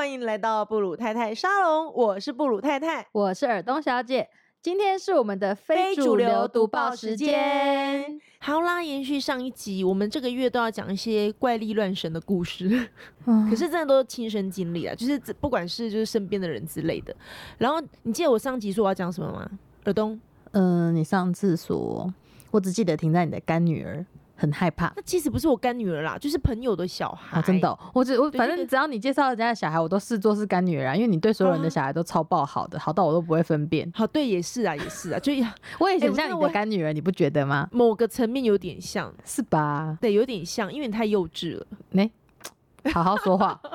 [0.00, 3.06] 欢迎来到布鲁太太沙龙，我是布鲁太太。
[3.12, 4.26] 我是尔东小姐，
[4.62, 8.18] 今天是我们的非主流读报时间。。
[8.38, 12.88] 好啦，延续上一集，我们这个月都要讲一些怪力乱神的故事，
[13.26, 17.14] 可是真的都是亲身经历啊，就是不管是就是身边的人之类的。
[17.58, 19.46] 然后你记得我上集说我要讲什么吗？
[19.84, 20.18] 尔东，
[20.52, 22.10] 嗯、你上次说，
[22.50, 24.06] 我只记得停在你的干女儿，
[24.40, 24.90] 很害怕。
[24.96, 27.38] 那其实不是我干女儿啦，就是朋友的小孩。
[27.38, 33.90] 啊，真的哦、我只我反正只要你介绍人家的小孩，我都视作是干女儿啊，因为你对所有人的啊小孩都超爆好的，好到我都不会分辨。
[33.94, 35.32] 好，对，也是啊，也是啊，就
[35.78, 37.68] 我也哎很像你的干女儿，你不觉得吗？
[37.70, 39.98] 某个层面有点像，是吧？
[40.00, 41.66] 对，有点像，因为你太幼稚了。
[41.90, 42.10] 呢、
[42.94, 43.60] 好好说话。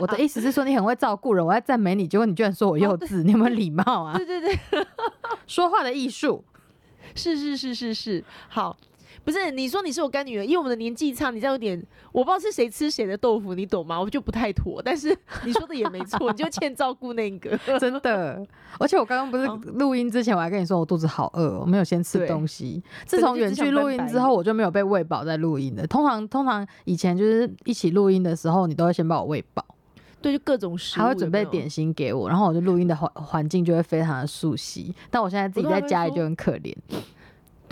[0.00, 4.16] 我的意思是说，你很会照顾人，我在赞美你，结果你居然说我幼稚，你有没有礼貌啊？
[4.16, 4.86] 对对对，
[5.46, 6.44] 说话的艺术。
[7.16, 8.76] 是是是是是，好，
[9.24, 14.00] 不是你说你是我干女儿，因为我们的年纪差，你这样有点，我不知道是谁吃谁的豆腐，你懂吗？
[14.00, 17.56] 我就不太妥，但是 你说的也没错，你就欠照顾那个。
[17.78, 18.44] 真的，
[18.78, 22.82] 而且我刚刚不是录音之前，我还跟你说我肚子好饿哦，我没有先吃东西。
[23.06, 25.86] 自从远距录音之后，我就没有被喂饱在录音的。
[25.86, 29.64] 通常通常以前就是一起录音的时候，你都会先把我喂饱，
[30.20, 34.92] 对，就各种食物，还会准备点心给我，然后我就录音的环环境就会非常的熟悉。
[35.10, 36.74] 但我现在自己在家里就很可怜，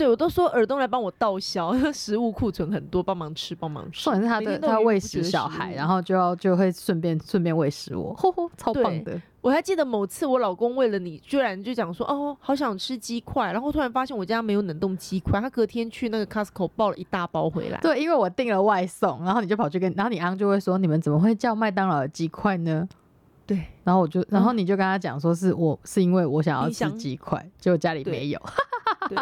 [0.01, 4.05] 对我都说耳东来帮我倒销， 食物库存很多，帮忙吃，帮忙吃。
[4.05, 9.21] 重点是他的他喂食小孩，然后就要就会顺便顺便喂食我， 吼吼，超棒的。
[9.41, 17.79] 我还记得某次我老公为了你，居然就讲说哦，好想吃鸡块，然后突然发现我家没有冷冻鸡块，他隔天去那个 Costco 抱了一大包回来。
[17.79, 22.89] 对，因为我订了外送，然后你就跑去跟，然后你昂就会说，你们怎么会叫麦当劳的鸡块呢？
[23.45, 28.41] 对，然后我就，然后你就跟他讲说，是我是因为我想要吃鸡块，结果家里对没有，
[29.07, 29.17] 对，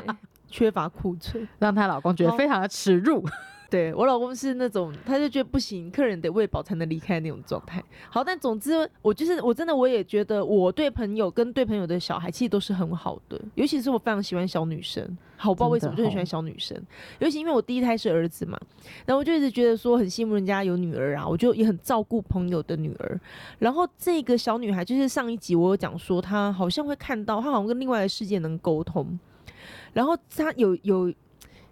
[0.50, 1.48] 缺乏库存。
[1.60, 3.24] 让她老公觉得非常的耻辱。
[3.70, 7.80] 对我老公是那种，他就觉得不行，客人得喂饱才能离开那种状态。
[8.10, 15.16] 好，但总之我就是我真的我也觉得我对朋友跟对朋友的小孩其实都是很好的，尤其是我非常喜欢小女生。
[15.38, 16.76] 好，我不知道为什么就很喜欢小女生，
[17.20, 18.60] 尤其因为我第一胎是儿子嘛，
[19.06, 23.22] 然后我就一直觉得说很羡慕人家有女儿啊，我就也很照顾朋友的女儿。
[23.60, 29.20] 然后这个小女孩就是上一集我有讲说，她好像会看到，她好像跟另外的世界能沟通。
[29.94, 31.14] 然后他有有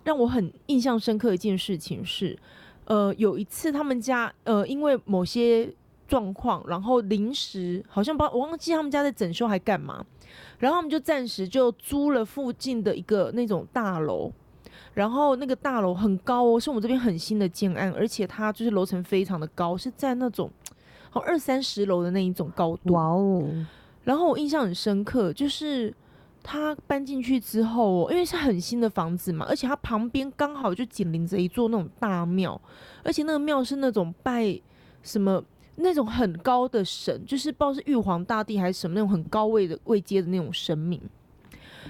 [0.03, 2.37] 让我很印象深刻一件事情是，
[2.85, 5.71] 呃，有一次他们家呃因为某些
[6.07, 10.05] 状况，然后临时好像不我忘记他们家在整修还干嘛，
[10.59, 14.31] 然后他们就暂时就租了附近的一个那种大楼。
[14.93, 20.49] 然后那个大楼很高哦，是我们这边很新的建案，而且它就是楼层非常的高，是在那种
[21.11, 22.93] 好二三十楼的那一种高度。
[22.93, 23.47] 哇哦，
[24.03, 25.93] 然后我印象很深刻，就是
[26.49, 32.59] 他搬进去之后哦，因为是很新的房子嘛，而且它旁边刚好就紧邻着一座那种大庙，
[33.03, 34.57] 而且那个庙是那种拜
[35.03, 35.43] 什么
[35.75, 41.01] 那种很高的神，就是不知道是玉皇大帝还是什么那种很高位的位阶的那种神明。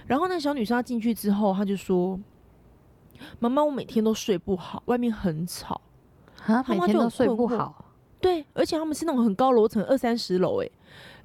[0.08, 2.20] 然后那小女生她进去之后，她就说
[3.38, 5.80] ：“妈妈，我每天都睡不好，外面很吵。”
[6.48, 7.86] 啊，他妈就很每天都睡不好，
[8.20, 10.72] 对，而且他们是那种很高楼层，二三十楼诶。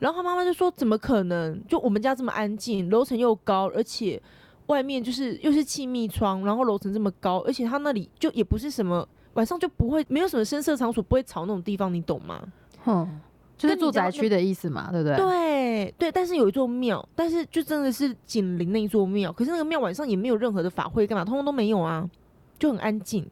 [0.03, 1.65] 然后他妈妈就说：“怎么可能？
[1.69, 4.21] 就我们家这么安静，楼层又高，而且
[4.67, 12.43] 外面就是又是气密窗，然后楼层这么高，而且他那里就也不是什么晚上就不会没有什么声色场所，不会吵那种地方，你懂吗？
[12.83, 13.21] 哼，
[13.57, 15.17] 就是住宅区的意思嘛，对不对？
[15.17, 22.11] 对对，但是有一座庙，但是就真的是紧邻那一座庙，可是那个庙晚上也没有任何的法会干嘛，通通都没有啊，
[22.59, 23.25] 就很安静。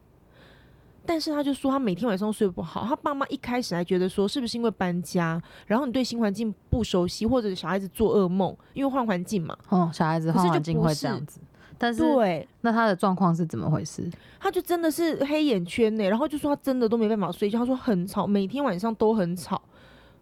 [1.10, 9.59] 但是他就说他每天晚上睡不好，他爸妈一开始还觉得说是不是因为搬家，然后你对新环境不熟悉，或者小孩子做噩梦，因为换环境嘛。
[9.71, 11.41] 哦，小孩子换环境会这样子，
[11.76, 14.09] 但是对，那他的状况是怎么回事？
[14.38, 19.60] 他就真的是黑眼圈呢，然后就说他真的都没办法睡觉，他说很吵，每天晚上都很吵。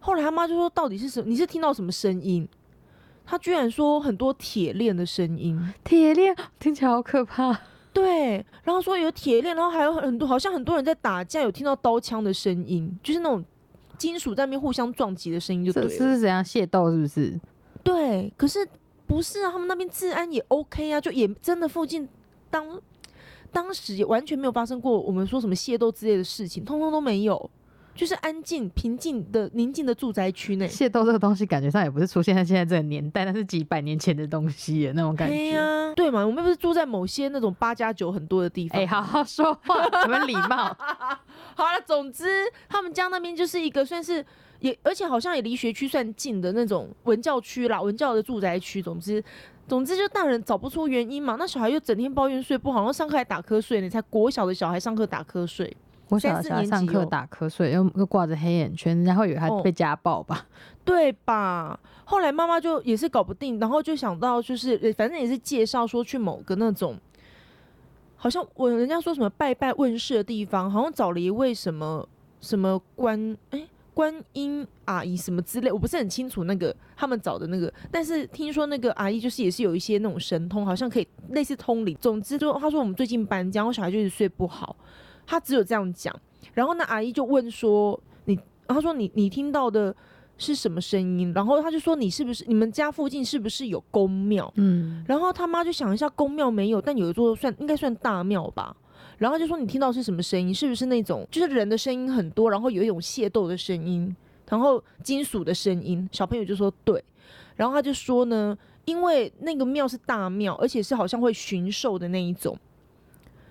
[0.00, 1.28] 后来他妈就说到底是什么？
[1.28, 2.48] 你是听到什么声音？
[3.26, 7.60] 他居然说很多铁链的声音，铁链听起来好可怕。
[8.00, 13.44] 对，然后说有铁链，然后还有很多，好像很多人在打架，有听到刀枪的声音，就是那种
[13.96, 16.14] 金属在那边互相撞击的声音，就对这了。
[16.14, 16.90] 是怎样械斗？
[16.92, 17.40] 是不是？
[17.82, 18.66] 对，可是
[19.06, 19.50] 不是啊？
[19.50, 22.08] 他们那边治安也 OK 啊，就也真的附近
[22.50, 22.80] 当
[23.50, 27.50] 当时也完全没有发生过我们说什么械斗之类的事情，通通都没有，
[27.98, 30.68] 就是安静平静的宁静的住宅区内。
[30.68, 35.34] 械斗这个东西，感觉上也不是出现在现在这个年代，那是几百年前的东西耶，那种感觉。
[35.34, 36.24] 对呀、对嘛？
[36.24, 38.80] 我们不是住在某些那种八加九很多的地方。
[38.80, 40.66] 哎、好好说话，有没有礼貌？
[41.56, 42.24] 好了，总之
[42.68, 44.24] 他们家那边就是一个算是
[44.60, 48.80] 也，而且好像也离学区算近的那种文教区啦，文教的住宅区。
[48.80, 49.20] 总之，
[49.66, 55.76] 总之就大人找不出原因嘛，那小孩又整天抱怨睡不好，然后上课还打瞌睡你，才国小的小孩上课打瞌睡。
[56.08, 60.46] 我小孩上课打瞌睡，又又挂着黑眼圈，人家会以为他被家暴吧？
[60.84, 61.78] 对吧？
[62.04, 66.96] 后来妈妈就也是搞不定，然后就想到就是反正也是介绍说去某个那种，
[68.16, 72.08] 好像我人家说什么拜拜问世的地方，好像找了一位什么
[72.40, 73.62] 什么观哎
[73.92, 81.94] 观音阿姨什么之类，我不是很清楚那个他们找的那个，但是听说那个阿姨就是也是有一些那种神通，好像可以类似通灵。
[82.00, 84.74] 总之就他说我们最近搬家，我小孩就是睡不好。
[85.30, 86.14] 他只有这样讲，
[86.54, 89.94] 然后那阿姨就问说：“你？”他说：“你你听到的
[90.38, 98.74] 是什么声音？”然后他就说：“你是不是你们家附近是不是有公庙？”嗯，然后他妈就想一下，公庙没有，但有一座算应该算大庙吧。
[99.18, 100.54] 然后就说：“你听到是什么声音？
[100.54, 104.14] 是不是那种就是人的声音很多，然后有一种械斗的声音，
[104.48, 107.04] 然后金属的声音？”小朋友就说：“对。”
[107.56, 112.56] 然后他就说呢：“因为那个庙是大庙，而且是好像会巡狩的那一种，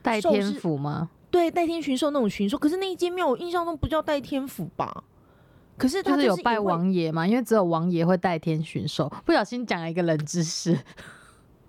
[0.02, 5.04] 带天府吗？”对，代天巡狩那种巡狩，可是那一间庙我印象中不叫代天府吧？
[5.78, 7.28] 可是他是有拜王爷嘛？
[7.28, 9.12] 因为只有王爷会代天巡狩。
[9.26, 10.76] 不小心讲了一个冷知识。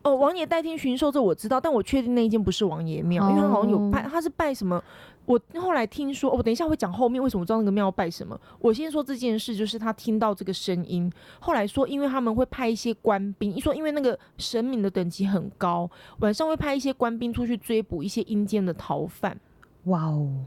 [0.02, 4.82] 哦，王爷代天巡狩这我知道，但我确定那一间不是王爷庙，因为他好像有拜，他是拜什么？
[5.26, 8.40] 我后来听说，我等一下会讲后面为什么知道那个庙拜什么。
[8.60, 15.90] 我先说这件事，就是他听到这个声音，后来说，因为他们会派一些官兵，一说因为那个神明的等级很高，
[16.20, 19.38] 晚上会派一些官兵出去追捕一些阴间的逃犯。
[19.85, 20.45] 哇哦！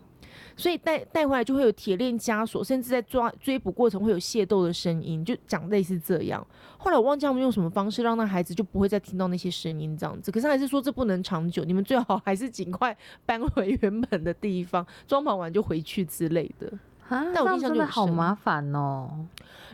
[0.55, 6.45] 所以带带回来就会有铁链枷锁，甚至在抓追捕过程会有械斗的声音，就讲类似这样。
[6.77, 10.31] 后来我忘记他们用什么方式让那孩子就不会再听到那些声音这样子。
[10.31, 12.95] 可是还是说这不能长久，你们最好还是尽快
[13.25, 16.67] 搬回原本的地方，装潢完就回去之类的。
[17.07, 19.25] 啊，但我印象就好麻烦哦。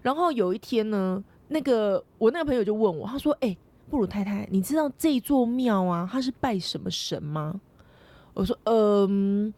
[0.01, 3.56] 然后有一天呢，那个我那个朋友就问我，他说：“哎，
[3.89, 7.59] 布鲁太太，你知道这座庙啊，它是拜什么神吗？”
[8.37, 9.51] 我说，嗯，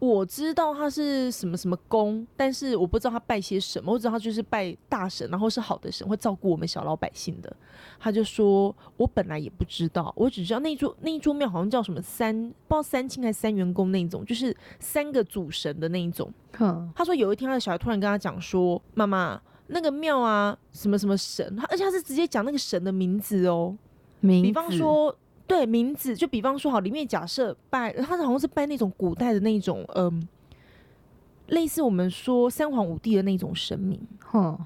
[0.00, 3.92] 我知道他是什么什么宫，但是我不知道他拜些什么。
[3.92, 7.56] 我知道他就是拜大神，然后是好的神，会照顾我们小老百姓的。
[8.00, 12.34] 他就说，我本来也不知道，我只知道那座那一座庙好像叫什么三，
[12.66, 16.28] 不知道三清还是三元宫那一种，就是三个主神的那一种。
[16.94, 23.76] 他说有一天他的小孩突然跟他讲说，妈妈，那个庙啊，什么什么神，他而且他是直接讲那个神的名字哦，
[24.20, 25.16] 比方说。
[25.46, 30.26] 对名字，就比方说好，里面假设拜，他好像是拜那种古代的那种，嗯，
[31.48, 34.58] 类似我们说三皇五帝的那种神明，哼。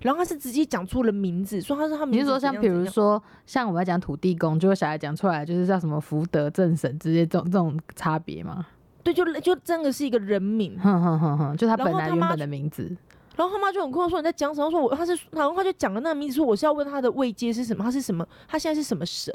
[0.00, 2.14] 然后他是直接讲出了名字，说他是他们。
[2.14, 8.66] 你是说像比如说像我们讲土地公，就会小孩讲出来，就是叫什么福德正神之类这种这种差别吗？
[9.02, 12.96] 对，就就真的是一个人名，哼哼哼哼，就他本来原本的名字。
[13.36, 14.70] 然后他妈就很困惑说你在讲什么？
[14.70, 19.34] 说我他是，然后他就讲了那个名字，说我是要问他的位阶是什么，他是什么，他现在是什么神？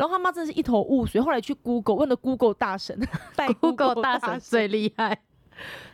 [0.00, 2.98] 然后他妈真的是一头雾水，后来去 Google 问了 Google 大神，
[3.36, 5.20] 拜 Google 大神最厉害。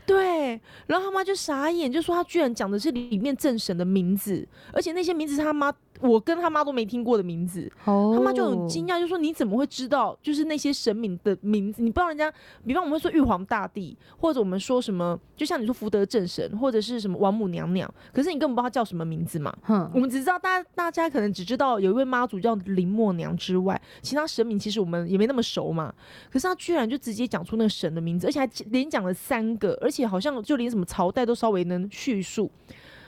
[0.06, 5.74] 对，然后他妈就傻眼，就说他居然讲的是里面正神的名字，而且那些名字是他妈。
[6.00, 10.16] 我跟他妈都没听过的名字，他妈就很惊讶，就说你怎么会知道？
[10.22, 12.32] 就是那些神明的名字，你不知道人家，
[12.66, 19.56] 比方我们会说玉皇大帝，或者我们说什么，就像你说福德正神，或者是什么王母娘娘，可是你根本不知道他叫什么名字嘛。
[19.94, 25.92] 我们只知道大家大家可能只知道有一位妈祖叫林默娘之外，其他神明其实我们也没那么熟嘛。
[26.30, 32.50] 可是他居然就直接讲出那个神的名字，而且还连讲了三个，而且好像就连什么朝代都稍微能叙述。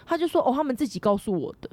[0.06, 1.68] 他就说：“哦，他们自己告诉我的。”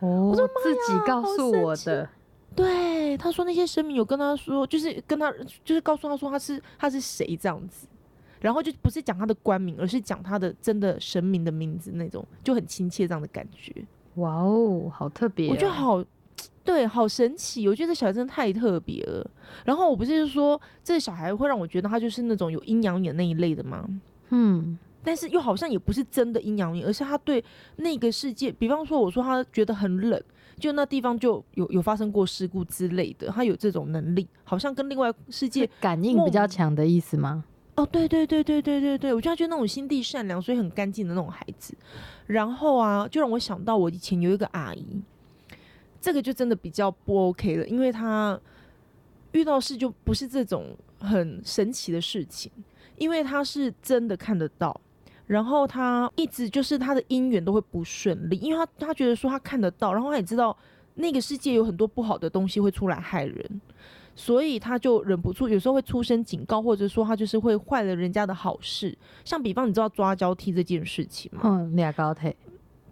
[0.00, 2.08] 我说自己告诉我的，
[2.54, 5.32] 对，他说那些神明有跟他说，就是跟他，
[5.64, 7.86] 就是告诉他说他是他是谁这样子，
[8.40, 13.72] 然后就不是讲他的官名，而是讲他的真的神明的名字那种，就很亲切这样的感觉。
[14.14, 16.04] 哇哦，好特别，我觉得好，
[16.64, 17.68] 对，好神奇。
[17.68, 19.28] 我觉得这小孩真的太特别了。
[19.64, 23.88] 然后我不是说这个小孩会让我觉得他就是那种有阴阳眼那一类的吗？
[24.30, 24.78] 嗯。
[25.02, 27.42] 但是又好像也不是真的阴阳眼，而是他对
[27.76, 30.22] 那个世界，比方说我说他觉得很冷，
[30.58, 37.44] 就那地方就有有发生过事故之类的，他有这种能力，好像跟另外世界感应比较强的意思吗？
[37.76, 41.72] 哦，对对对对对对对，我就觉得那种心地善良，所以很干净的那种孩子。
[42.26, 45.00] 然后啊，就让我想到我以前有一个阿姨，
[46.00, 48.38] 这个就真的比较不 OK 了，因为她
[49.30, 52.50] 遇到事就不是这种很神奇的事情，
[52.96, 54.80] 因为他是真的看得到。
[55.28, 60.56] 然后他一直就是他的姻缘都会不顺利，因为他他觉得说他看得到，然后他也知道
[60.94, 63.60] 那个世界有很多不好的东西会出来害人，
[64.16, 68.96] 所以他就忍不住有时候会出声警告，或者说他就是会坏了人家的好事。
[69.24, 71.42] 像比方你知道抓交替这件事情吗？
[71.44, 72.34] 嗯，俩高腿。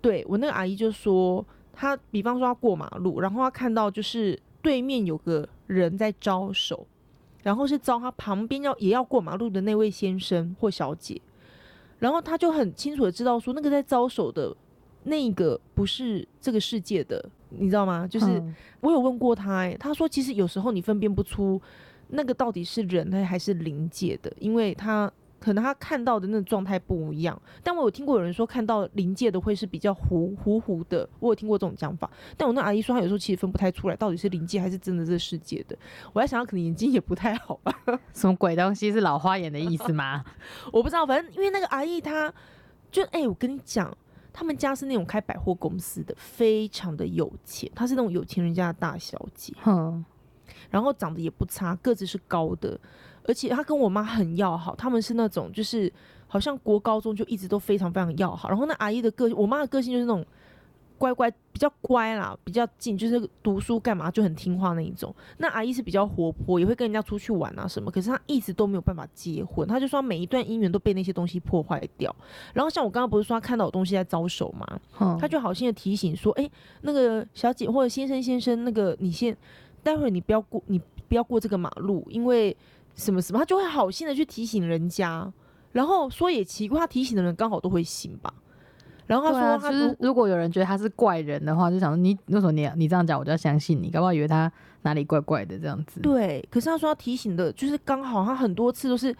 [0.01, 6.87] 对我那个阿姨就说，她比方说她过马路，然后她看到就是对面有个人在招手。
[7.43, 11.23] 然后是招他旁边要也要过马路的那位先生或小姐，
[11.99, 14.55] 然后他就很清楚的知道说，那个在招手的
[15.05, 18.07] 那个不是这个世界的，你知道吗？
[18.07, 18.43] 就是
[18.81, 21.61] 我有问过他，哎，他说其实有时候你分辨不出
[22.09, 25.13] 那个到底是人类还是灵界的，因为他。
[25.39, 32.11] 可能他看到的那个状态不一样，但我有听过有人说看到临界的会是比较糊糊糊的，我有听过这种讲法。
[32.37, 35.77] 但我那阿姨说她有时候其实分不太出来到底是临界还是真的这世界的。
[36.13, 37.73] 我在想，她可能眼睛也不太好吧？
[38.15, 40.25] 什么鬼东西是老花眼的意思吗？
[40.73, 42.33] 我不知道，反正因为那个阿姨她
[42.91, 43.95] 就哎，我跟你讲，
[44.33, 50.03] 他们家是那种开百货公司的，非常的有钱，她是那种有钱人家的大小姐，哼，
[50.71, 52.81] 然后长得也不差，个子是高的。
[53.27, 55.93] 而且他跟我妈很要好，他们是那种就是
[56.27, 58.49] 好像国高中就一直都非常非常要好。
[58.49, 60.25] 然后那阿姨的个性，我妈的个性就是那种
[60.99, 65.15] 乖乖比较乖啦，比较静，就是读书干嘛就很听话那一种。
[65.37, 67.91] 那阿姨是比较活泼，也会跟人家出去玩啊什么。
[67.91, 72.15] 可是她一直都没有办法结婚，她就说每一段姻缘都被那些东西破坏掉。
[72.55, 75.19] 然后像我刚刚不是说她看到有东西在招手吗？
[75.21, 79.37] 她就好心的提醒说：“哎，那个小姐或者先生先生，那个你先
[79.83, 82.57] 待会儿你不要过，你不要过这个马路，因为。”
[82.97, 85.33] 什么什么，他就会好心的去提醒人家，
[85.71, 88.35] 然后说也奇怪，他提醒的人刚好都会醒吧。
[89.07, 94.51] 然后他说，他是如果有人觉得他是怪人的话，就想说你为什么你你这样讲，我就要相信你，搞不好以为他
[94.83, 96.01] 哪里怪怪的这样子。
[96.01, 99.15] 对，可是他说他提醒的，就是刚好他很多次都是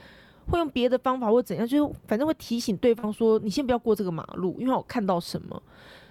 [0.49, 5.63] 会用别的方法或怎样，就是反正会提醒对方说你先不要过这个马路，因为我看到什么。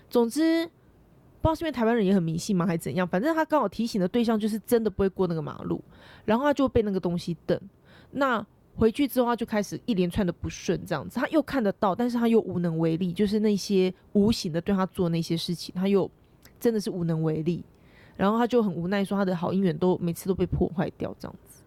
[0.09, 0.69] 总之。
[1.45, 3.07] 不知道是因为台湾人也很迷信吗，还是怎样？
[3.07, 5.79] 反正他刚好提醒的对象就是真的不会过那个马路，
[6.25, 7.59] 然后他就被那个东西瞪。
[8.09, 8.43] 那
[8.75, 11.19] 回去之后，他就开始一连串的不顺，这样子。
[11.19, 16.09] 他又看得到，但是他又无能为力，就是那些无形的对他做那些事情，他又
[16.59, 17.63] 真的是无能为力。
[18.17, 21.61] 然后他就很无奈，说他的好姻缘都每次都被破坏掉，这样子。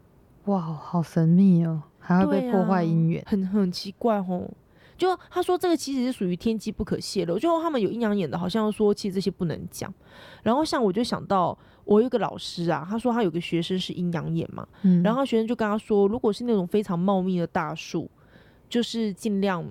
[0.47, 4.51] 哇，好神秘哦，还会被破坏姻缘，很很奇怪哦。
[4.99, 9.95] 就他说这个其实是属于天机不可泄露，就他们有阴阳眼的，好像说其实这些不能讲。
[10.43, 14.67] 然后像我就想到我有一个老师啊，他说他有个学生是阴阳眼嘛，
[15.05, 18.11] 然后学生就跟他说，如果是那种非常茂密的大树，
[18.69, 19.65] 就是尽量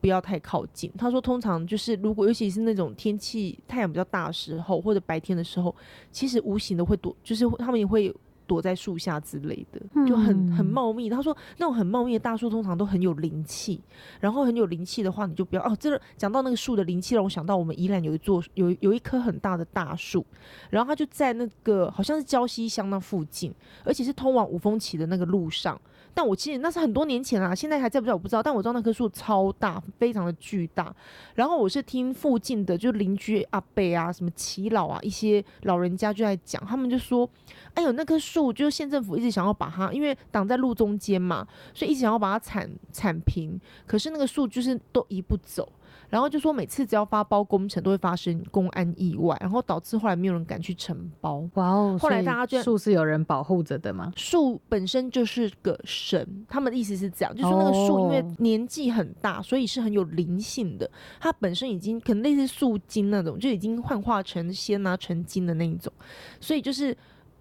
[0.00, 0.90] 不要太靠近。
[0.96, 5.74] 他说通常就是如果尤其是那种天气太阳比较大的时候，或者白天的时候，
[6.10, 8.10] 其实无形的会躲，就是他们也会。
[8.46, 11.10] 躲在树下之类的，就很很茂密。
[11.10, 13.80] 他说那种很茂密的大树通常都很有灵气，
[14.20, 15.76] 然后很有灵气的话，你就不要哦。
[15.78, 20.24] 这个讲到那个树的灵气，让我想到我们宜兰有一座有有一棵很大的大树，
[20.70, 23.52] 然后它就在那个好像是礁溪乡那附近，
[23.84, 25.80] 而且是通往五峰旗的那个路上。
[26.14, 28.42] 但我其实那是很多年前啦，现在还在不在我不知道。
[28.42, 30.94] 但我知道那棵树超大，非常的巨大。
[31.34, 37.28] 然后我是听附近的就邻居阿伯啊、什么耆老啊一些老人家就在讲，他们就说
[37.74, 43.60] ：“哎呦，那棵树就是县政府一直想要把它，因为挡在路中间嘛，所以一直想要把它铲铲平。
[43.86, 45.70] 可是那个树就是都移不走。”
[46.08, 51.44] 然后就说每次只要发包工程都会发生公安意外，然后导致后来没有人敢去承包。
[51.54, 51.98] 哇哦！
[52.00, 54.12] 后来大家觉得树是有人保护着的吗？
[54.14, 60.88] 树本身就是个神，他们的意思是这样，就说那个树因为年纪很大，所以是很有灵性的。
[61.18, 65.92] 它本身已经可能类似树精那种，就已经幻化成仙啊成精的那一种。
[66.40, 66.96] 所以就是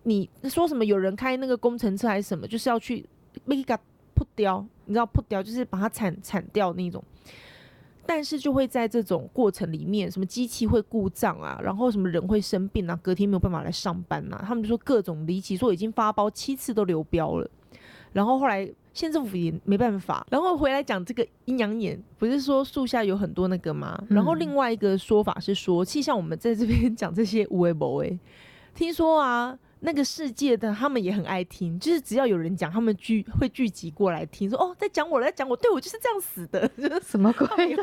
[0.06, 3.06] 你说什么有人开那个工程车还是什么，就是要去
[3.46, 3.78] 那个
[4.14, 7.04] 扑掉，你知道扑掉就是把它铲铲掉那种。
[8.08, 17.50] 但是就会在这种过程里面，什么机器会故障啊，然后什么人会生病啊，隔天没有办法来上班啊，他们就说各种离奇，说已经发包七次都流标了，
[18.14, 24.00] 然后后来县政府也没办法，然后回来讲这个阴阳眼，不是说树下有很多那个吗？
[24.08, 28.20] 然后另外一个说法是说，其实像我们在这边讲这些无为不为，
[28.76, 29.58] 听说啊。
[29.86, 36.68] 那个世界的他们也很爱听，就是只要有人讲，他们聚会聚集过来听，说哦，在讲我，在讲我，对我就是这样死的，
[37.06, 37.48] 什么鬼？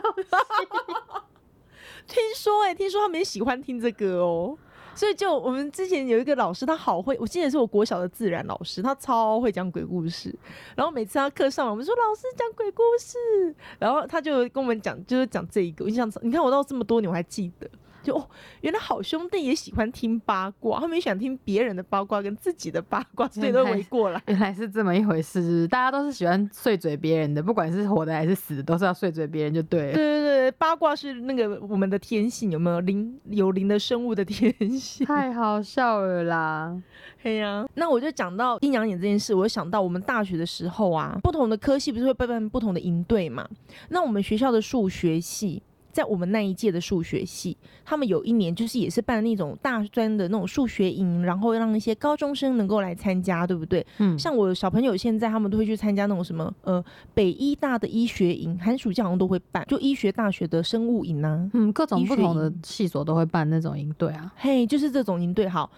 [2.08, 4.58] 听说哎，听说他们也喜欢听这个哦，
[4.96, 10.36] 所以就我们之前有一个老师，他好会，我记得是我国小的自然老师，他超会讲鬼故事，
[10.74, 17.70] 然后每次他课上我们说老师讲鬼故事，然后他就跟我们讲，就是讲这一个，我印象，你看我到这么多年我还记得。
[18.02, 18.28] 就哦，
[18.60, 24.20] 原来好兄弟也喜欢听八卦，他们也想听别人的八卦跟自己的八卦，所以都围过来。
[24.26, 29.92] 原来是这么一回事，大家都是喜欢碎嘴别人的，不管是活的还是死的，都是要碎嘴别人就对了。
[29.92, 35.06] 对对对，八卦是那个我们的天性，有没有灵有灵的生物的天性？
[35.06, 36.76] 太好笑了啦！
[37.22, 43.48] 嘿呀，那我就讲到阴阳眼这件事，我就想到我们大学的时候啊，不同的科系不是会办不同的营队嘛？
[43.90, 45.62] 那我们学校的数学系。
[45.92, 53.86] 在我们那一届的数学系，他们有一年就是也是办那种大专的那种数学营，然后让一些高中生能够来参加，对不对？
[53.98, 56.82] 嗯，像我小朋友现在他们都会去参加那种什么呃
[57.12, 64.32] 北医大的医学营，寒暑假好像都会办，就医学大学的生物营啊，嗯，各种不同的系所都会办那种营队啊。
[64.36, 65.46] 嘿，就是这种营队。
[65.46, 65.70] 好，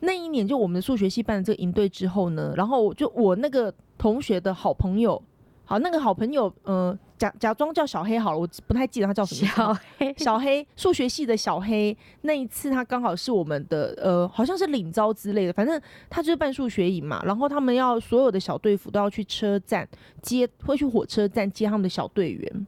[0.00, 5.22] 那一年就我们的数学系办了这个营队之后呢，然后就我那个同学的好朋友。
[5.72, 9.50] 好，那个好朋友，呃，假假装叫小黑好了，我不太记得他叫什么。
[9.50, 11.96] 小黑，小黑，数学系的小黑。
[12.20, 17.22] 那一次他刚好是我们的，呃，好像是领招之类的，反正他就是办数学营嘛。
[17.24, 19.88] 然后他们要所有的小队服都要去车站
[20.20, 22.66] 接，会去火车站接他们的小队员。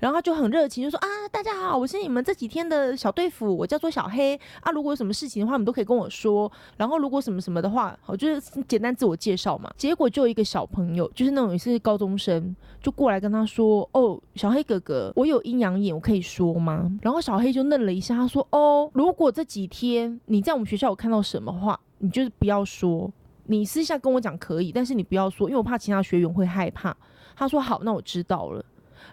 [0.00, 4.70] 然后他就很热情，就说啊，大家好，我是你们这几天的小队服，我叫做小黑啊。
[4.70, 6.50] 如果有什么事情的话，你们都可以跟我说。
[6.76, 9.72] 然后如果什么什么的话，我就是简单自我介绍嘛。
[9.76, 23.10] 结果就有一个小朋友，就是那种也是高中生，就过来跟他说：“哦，小黑哥哥，我有阴阳眼，我可以说吗？”然后小黑就愣了一下，他说：“哦，如果这几天你在我们学校有看到什么话，你就是不要说，
[23.44, 26.94] 你私下跟我讲可以，但是你不要说，因为我怕其他学员会害怕。”
[27.34, 28.64] 他说：“好，那我知道了。”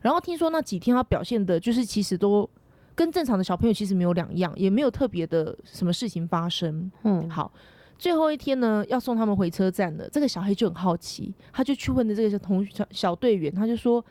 [0.04, 2.48] 然后听说那几天他表现的，就是其实都
[2.94, 6.92] 跟正常的小朋友其实没有两样，也没有特别的什么事情发生。
[7.04, 7.52] 嗯，好，
[7.98, 10.08] 最后一天呢，要送他们回车站了。
[10.10, 14.04] 这个小黑就很好奇，他就去问的这个同小小队员，他就说：“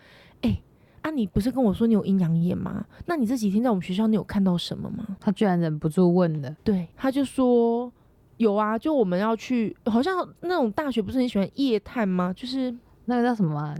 [0.42, 0.60] 哎，
[1.02, 2.84] 啊，你不是跟我说你有阴阳眼吗？
[3.06, 6.56] 那你这几天在我们学校，你有看到什么吗？”他居然忍不住问的。
[6.64, 7.92] 对，他就说
[8.38, 12.32] ：“有啊，就我们要去，好像那种大学不是很喜欢夜探吗？
[12.34, 13.76] 就是那个叫什么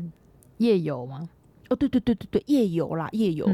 [0.59, 1.28] 夜游吗？”
[1.73, 3.49] 哦，对对对对对，夜游啦，夜游，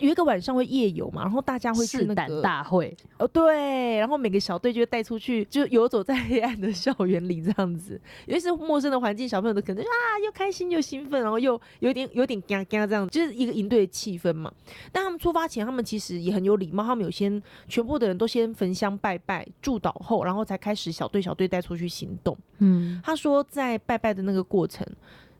[0.00, 9.90] 有一个晚上会夜游嘛，然后大家会去那个大会，哦对，然后每个小队就会带出去，就游走在黑暗的校园里这样子，尤其是陌生的环境，小朋友都可能啊
[10.24, 14.52] 又开心又兴奋，然后又有点有点嘎嘎这样，就是一个营队的气氛嘛。
[14.92, 22.36] 但他们出发前，他们其实也很有礼貌，他们有先全部的人都先焚香拜拜，祝祷后，然后才开始小队小队带出去行动。
[22.58, 24.86] 嗯，他说在拜拜的那个过程，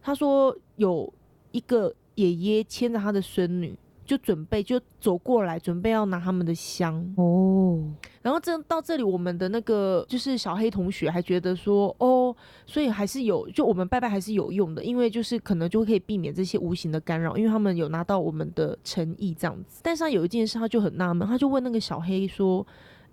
[0.02, 1.12] 他说有
[1.52, 1.94] 一个。
[2.14, 7.82] 爷爷牵着他的孙女，就准备就走过来，准备要拿他们的香哦。
[8.22, 19.80] 然后这到这里，我们的那个就是小黑同学还觉得说，哦，所以还是有，就我们拜拜还是有用的，因为就是可能就可以避免这些无形的干扰，因为他们有拿到我们的诚意这样子。
[19.82, 22.66] 但是他有一件事，他就很纳闷，他就问那个小黑说：“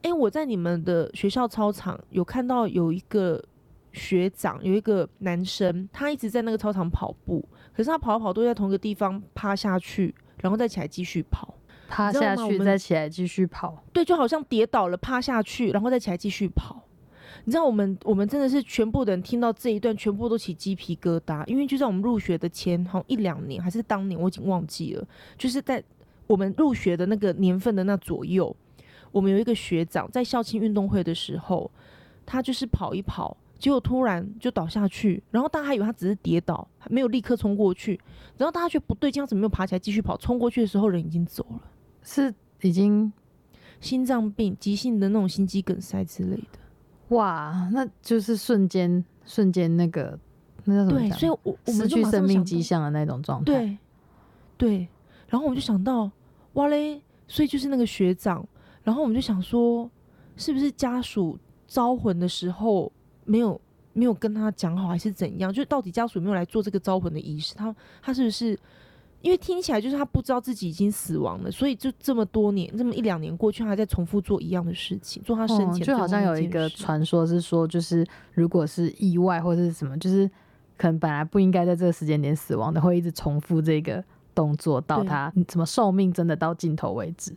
[0.04, 3.44] 哎，我在你们的学校操场有看到有一个
[3.92, 11.54] 学长，有一个男生，他一直在那个操场跑步。”可是他跑跑都在同一个地方趴下去，然后再起来继续跑，
[11.88, 13.84] 趴下去再起来继续跑。
[13.94, 16.82] 对，就好像跌倒了，趴下去，然后再起来继续跑。
[17.46, 25.08] 你知道我们我们真的是全部的人听到这一段，全部都起鸡皮疙瘩，因为就在我们入学的前好像一两年，还是当年，我已经忘记了，
[25.38, 25.84] 就是在
[26.28, 28.56] 我们入学的那个年份的那左右，
[29.12, 31.72] 我们有一个学长在校庆运动会的时候，
[32.26, 33.36] 他就是跑一跑。
[33.62, 37.98] 结果突然就倒下去，然后大家还以为他只是跌倒，没有立刻冲过去，
[38.36, 40.18] 然后大家觉得不对劲，他怎么没有爬起来继续跑？
[40.18, 41.62] 冲过去的时候人已经走了，
[42.02, 43.14] 是已经
[43.80, 46.60] 心脏病、急性的那种心肌梗塞之类的。
[47.10, 50.18] 哇，那就是瞬间瞬间那个
[50.64, 51.00] 那叫什么？
[51.00, 53.46] 对，所以我我失去生命迹象的那种状态。
[53.46, 53.78] 对
[54.58, 54.88] 对，
[55.28, 56.10] 然后我们就想到，
[56.54, 58.44] 哇嘞，所以就是那个学长，
[58.82, 59.88] 然后我们就想说，
[60.36, 62.92] 是不是家属招魂的时候？
[63.26, 63.60] 没有
[63.94, 65.52] 没有跟他讲好还是怎样？
[65.52, 68.58] 就到底家属有没有来做这个招魂的仪式，他他是不是？
[69.22, 78.04] 因为听起来就是他不知道自己已经死亡了，所以就这么多年，这么一两年过去，他还在重复做一样的事情，做他生前就好像有一个传说是说，就是
[78.34, 80.28] 如果是意外或者是什么，就是
[80.76, 84.04] 可能本来不应该在这个时间点死亡的，会一直重复这个
[84.34, 87.32] 动作到他什么寿命真的到尽头为止。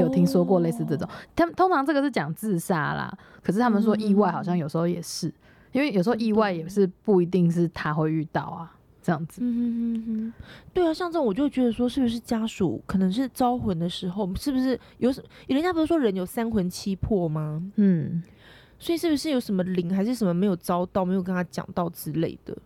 [0.00, 5.32] 有听说过类似这种，他们通常这个是讲自杀啦，可是他们说意外好像有时候也是，
[5.72, 9.40] 因为有时候意外也是不一定是他会遇到啊，这样子。
[9.42, 10.32] 嗯哼哼
[10.72, 15.22] 对啊，像这种我就觉得说，是不是家属可能是招魂的时候，是不是有什？
[15.46, 17.62] 人家不是说人有三魂七魄吗？
[17.76, 18.22] 嗯，
[18.78, 22.56] 所以是不是有什么灵还是什么没有招到，没有跟他讲到之类的？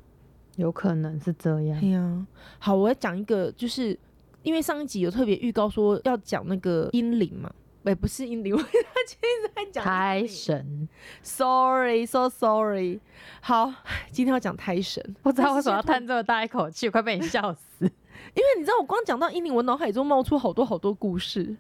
[0.56, 1.80] 有可能是这样。
[1.80, 2.26] 对呀，
[2.58, 3.98] 好，我要讲一个就是。
[4.44, 7.50] 因为上一集有特别预告说要讲那个阴灵嘛，
[7.82, 8.68] 哎，不是阴灵， 我他
[9.06, 10.88] 今天在讲胎神。
[11.22, 13.00] Sorry，so sorry。
[13.40, 13.72] 好，
[14.12, 17.84] 今天要讲胎神，不知道为什么要叹这么大一口气，快被你笑死。
[18.34, 21.56] 因为你知道，我光讲到阴灵，我脑海中冒出好多好多故事，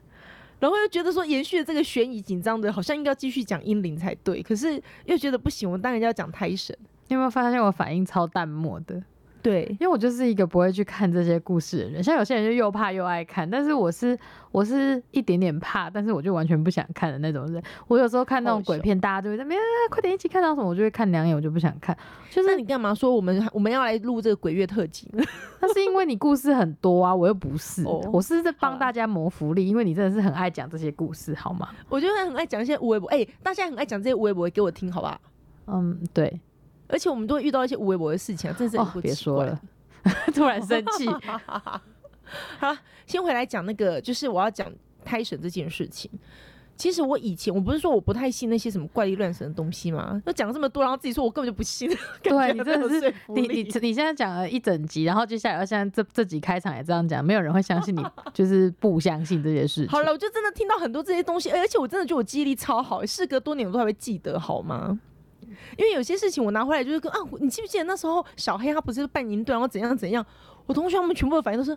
[0.60, 6.76] 然后又觉得说延续这个悬疑紧张的，好像应该要继续讲阴灵才对，可是又觉得不行，我当然要讲胎神。
[7.08, 9.02] 你有没有发现我反应超淡漠的？
[9.44, 14.18] 对，因为我就是一个不会去看这些故事的人，像有些人就又怕又爱看，但是我是
[14.50, 17.62] 我是一点点怕，但是我就完全不想看的那种人。
[17.86, 21.94] 我有时候看那种鬼片，大家就会在那边、啊、快点一起看到什么，我就会看两眼，我就不想看。
[22.30, 25.22] 就是你干嘛说我们我们要来录这个鬼月特辑呢？
[25.60, 31.68] 那是因为你故事很多啊，我又不是，哦我是在帮大家谋福利，因为你真的是很爱讲这些故事，好吗？
[31.90, 35.20] 我觉得很爱讲一些无微博，哎、大家很爱讲这些无微博给我听，好不好？
[35.66, 36.40] 嗯，对，
[36.88, 39.60] 而且我们都会遇到一些无微博的事情啊，真是别说了，
[40.34, 41.08] 突然生气。
[42.58, 44.70] 好了，先回来讲那个，就是我要讲
[45.04, 46.10] 胎神这件事情。
[46.76, 50.20] 其实我以前我不是说我不太信那些什么怪力乱神的东西吗？
[50.26, 51.88] 那讲了这么多，然后自己说我根本就不信，
[52.20, 59.88] 对你真的是你你你现在讲了一整集，然后接下来要现在这这集开场也这样讲，没有人会相信你，就是不相信这些事情。
[59.88, 64.98] 好了，我就真的听到很多这些东西，而且我真的觉得我记忆力超好，事隔多年我都还会记得，好吗？
[65.78, 70.24] 因为有些事情我拿回来就是跟啊，你记不记得那时候小黑他不是扮银队，然后怎样怎样？
[70.66, 71.72] 我同学他们全部的反应都是，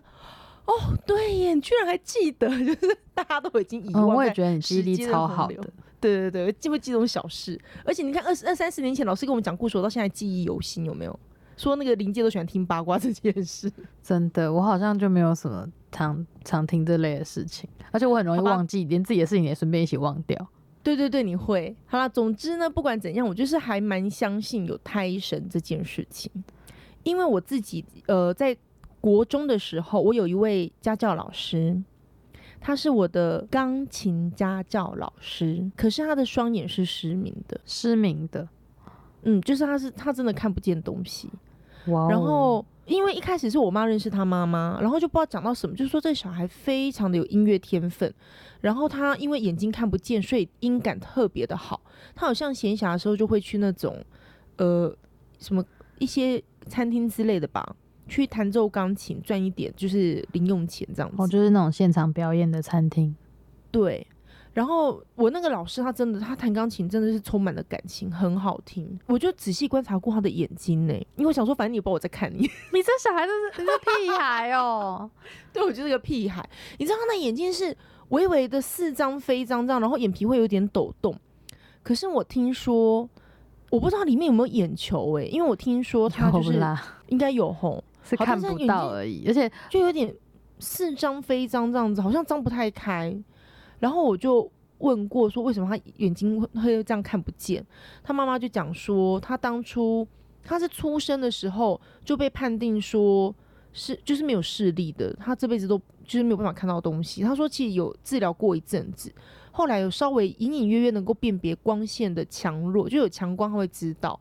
[0.66, 0.74] 哦，
[1.06, 4.18] 对耶，你居然还记得， 就是大家都已经遗嗯，忘。
[4.18, 5.56] 我也觉得你记忆力超好的。
[6.00, 7.60] 对对对，记不记这种小事？
[7.84, 11.20] 而且你看，二十二三十年前老师跟我们讲故事，我到现在记忆犹新，有没有？
[11.58, 13.72] 说那个临界都喜欢听八卦这件事，
[14.04, 20.48] 真的，我好像就没有什么常常听这类的事情，而且我很容易忘记，连自己的事情也顺便一起忘掉。
[20.88, 21.76] 对对对，你会。
[21.86, 26.32] 好了，总之呢，不管怎样，我就是还蛮相信有胎神这件事情，
[27.04, 28.56] 因为我自己呃在
[29.02, 31.84] 国中的时候，我有一位家教老师，
[32.62, 38.48] 他是我的钢琴家教老师，可是他的双眼是失明的，失明的，
[39.24, 41.30] 嗯，就是他是他真的看不见东西。
[41.88, 42.08] 哇哦！
[42.10, 48.12] 然后因为一开始是我妈认识他妈妈，然后就不知道讲到什么，就是说这个小孩非常的有音乐天分，
[48.62, 51.82] 然后他因为眼睛看不见，所以音感特别的好。
[52.16, 54.02] 他好像闲暇的时候就会去那种
[54.56, 54.96] 呃
[55.38, 55.64] 什么
[56.00, 57.76] 一些餐厅之类的吧，
[58.08, 61.16] 去弹奏钢琴赚一点就是零用钱这样子。
[61.22, 63.14] 哦，就是那种现场表演的餐厅，
[63.70, 64.08] 对，
[64.58, 69.00] 然后我那个老师他真的，他弹钢琴真的是充满了感情，很好听。
[69.06, 72.40] 我就仔细观察过他的眼睛呢，因为我想说，反正你也不知道我在看你，
[72.74, 75.08] 你这小孩子是你这屁孩哦！
[75.54, 76.44] 对我就是个屁孩。
[76.80, 77.78] 你知道他那眼睛是
[78.10, 81.16] 微微的似张非张这样，然后眼皮会有点抖动。
[81.84, 83.08] 可是我听说，
[83.70, 86.60] 我不知道里面有没有眼球哎、因为我听说他就是，
[87.10, 87.84] 应该有红，
[88.18, 90.12] 看不到而已，而且就有点
[90.58, 93.16] 似张非张这样子，好像张不太开。
[93.80, 97.66] 然后我就问过说，为什么他眼睛会会这样看不见？
[98.04, 100.08] 他妈妈就讲说，他当初
[100.44, 103.34] 他是出生的时候就被判定说
[103.74, 107.22] 是就是没有视力的，他这辈子都就是没有办法看到东西。
[107.24, 109.14] 他说其实有治疗过一阵子，
[109.52, 114.20] 后来有稍微隐隐约约能够辨别光线的强弱，就有强光他会知道。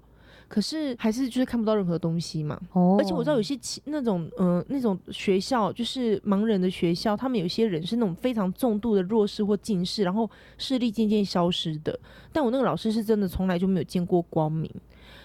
[0.49, 11.99] 可是还是就是看不到任何东西嘛，哦，而且我知道有些那种呃那种学校，就是盲人的学校，他们有些人是那种非常重度的弱视或近视，然后视力渐渐消失的。
[12.33, 14.71] 但我那个老师是真的从来就没有见过光明。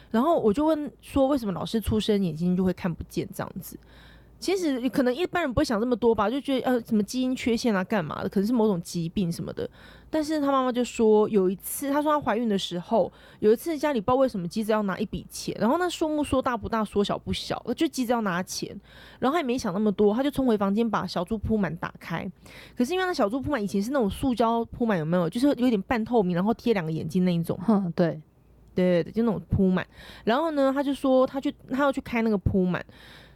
[0.10, 3.78] 然后我就问说，为什么老师出生眼睛就会看不见这样子？
[4.40, 9.70] 其实可能一般人不会想这么多吧，就觉得呃什么基因缺陷啊干嘛的，可能是某种疾病什么的。
[10.12, 18.69] 但是她妈妈就说有一次，她说她怀孕的时候，有一次家里不知道为什么急着要拿一笔钱，然后那数目说大不大，说小不小，就急着要拿钱，
[19.19, 22.30] 然后她也没想那么多，她就冲回房间把小猪铺满打开。
[22.78, 25.30] 可是因为那小猪铺满以前是那种塑胶铺满，有没有？
[25.30, 27.58] 就是有点半透明，然后贴两个眼睛那一种。
[27.65, 28.21] 哼，对，
[28.76, 29.88] 对对对，就那种铺满。
[30.26, 32.86] 然后呢，他就说他去他要去开那个铺满，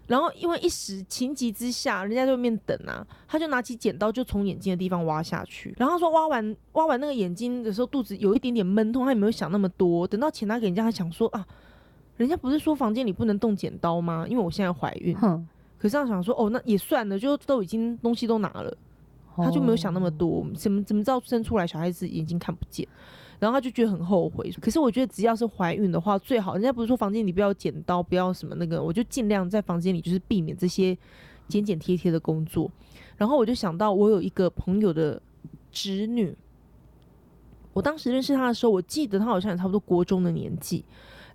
[0.07, 5.73] 然后因为一时情急之下，人家在外面等啊，他就拿起剪刀就从眼睛的地方挖下去。
[5.77, 10.07] 然后他说挖完挖完那个眼睛的时候，肚子有一点点闷痛，他也没有想那么多。
[10.07, 11.45] 等到钱拿给人家，他想说啊，
[12.17, 14.25] 人家不是说房间里不能动剪刀吗？
[14.29, 15.15] 因为我现在怀孕。
[15.17, 18.77] 哼，可是他想说哦，那也算了，就都已经东西都拿了。
[19.37, 22.87] 他就没有想那么多，怎么怎么知道生出来小孩子眼睛看不见，
[23.45, 24.51] 然后他就觉得很后悔。
[24.60, 30.97] 可是我觉得只要是怀孕的话，最好人家不是说房间里不要剪刀，不要什么那个，我就尽量在房间里就是避免这些
[31.47, 32.71] 剪剪贴贴的工作。
[33.17, 35.21] 然后我就想到我有一个朋友的
[35.71, 36.36] 侄女，
[37.71, 40.84] 我当时认识她的时候，我记得她好像也差不多国中的年纪。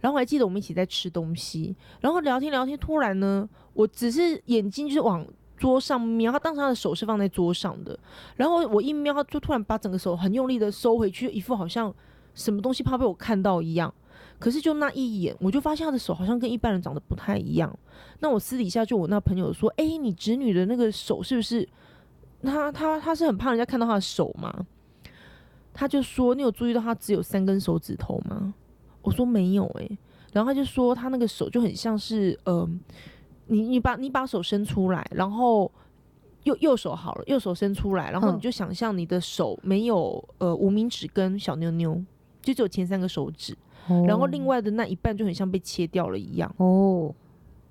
[0.01, 5.25] 然后我还记得我们一起在吃东西，然后聊天聊天，突然呢，我只是眼睛就是往
[5.61, 7.97] 桌上瞄，他当时他的手是放在桌上的，
[8.35, 11.95] 然后我一瞄，他就突然把整个手很用力的收回去，一副好像
[12.35, 13.93] 什么东西怕被我看到一样。
[14.39, 17.79] 可是就那一眼，我就发现他的手好像跟一般人长得不太一样。
[18.21, 21.69] 那我私底下就我那朋友说：“哎、你侄女的那个手是不是？
[22.43, 24.65] 他他他是很怕人家看到他的手吗？”
[25.75, 28.55] 他就说：“你有注意到他只有三根手指头吗？”
[29.03, 29.99] 我说：“没有。”诶，
[30.33, 32.81] 然后他就说他那个手就很像是，嗯、
[33.51, 35.71] 你你把你把手伸出来，然后
[36.45, 42.03] 右右手好了，右手伸出来，然后嗯你就想象你的手没有呃无名指跟小妞妞，
[42.41, 43.57] 就只有前三个手指，
[44.07, 46.51] 然后另外的那一半就很像被切掉了一样。
[46.59, 47.15] 哦，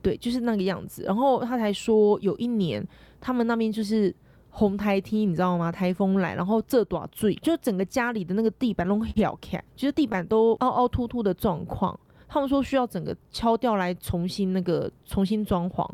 [0.02, 1.04] 对，就是那个样子。
[1.04, 2.86] 然后他才说，有一年
[3.22, 4.14] 他们那边就是
[4.50, 5.72] 红台梯，你知道吗？
[5.72, 11.98] 台风来，然后这朵最，就整个家里的那个地板都掉开，就是地板都凹凹凸凸的状况。
[12.30, 15.86] 他们说需要整个敲掉来重新那个重新装潢。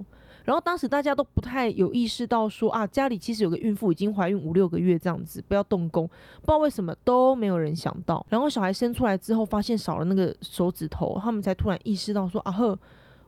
[0.43, 6.05] 然后当时大家都不太有意识到说啊，家里其实有个孕妇已经怀孕五六个月这样子，不要动工。
[6.07, 8.23] 不知道为什么都没有人想到。
[8.29, 12.77] 然后小孩生出来之后，发现少了那个手指头，他们才突然意识到说啊呵，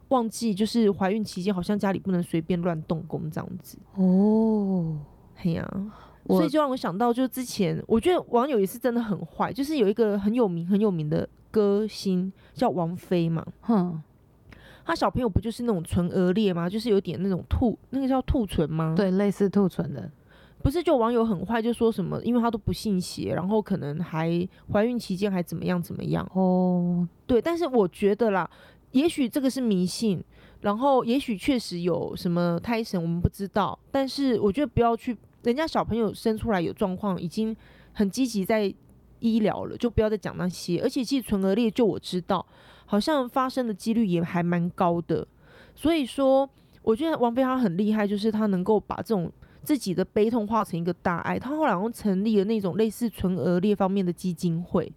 [0.10, 3.80] 忘记就是怀孕期间好像家里不能随便乱动工这样子。
[3.96, 4.96] 哦，
[5.38, 5.68] 嘿呀、
[6.26, 14.00] 我所以就让我想到，就是之前我觉得网友也是真的很坏，就是有一个很有名很有名的歌星叫王菲嘛，哼，
[14.86, 16.70] 她小朋友不就是那种唇腭裂吗？
[16.70, 20.08] 就是有点那种兔，那个叫兔唇吗？，对，类似兔唇的，
[20.62, 26.24] 不是就网友很坏，就说什么因为她都不信邪，然后可能还怀孕期间还怎么样怎么样。
[26.36, 28.48] 哦，对，但是我觉得啦，
[28.92, 30.24] 也许这个是迷信，
[30.62, 33.80] 然后也许确实有什么胎神，我们不知道。
[33.90, 37.56] 但是我觉得不要去，人家小朋友生出来有状况，已经
[37.94, 38.72] 很积极在
[39.20, 40.80] 医疗了，就不要再讲那些。
[40.82, 42.46] 而且其实唇腭裂，就我知道，
[42.86, 45.28] 好像发生的几率也还蛮高的。
[45.76, 46.50] 所以说，
[46.82, 49.32] 我觉得王菲她很厉害，就是她能够把这种。
[49.64, 54.90] 自己的悲痛化成一个大爱，她后来好像成立了那种类似存额裂方面的基金会，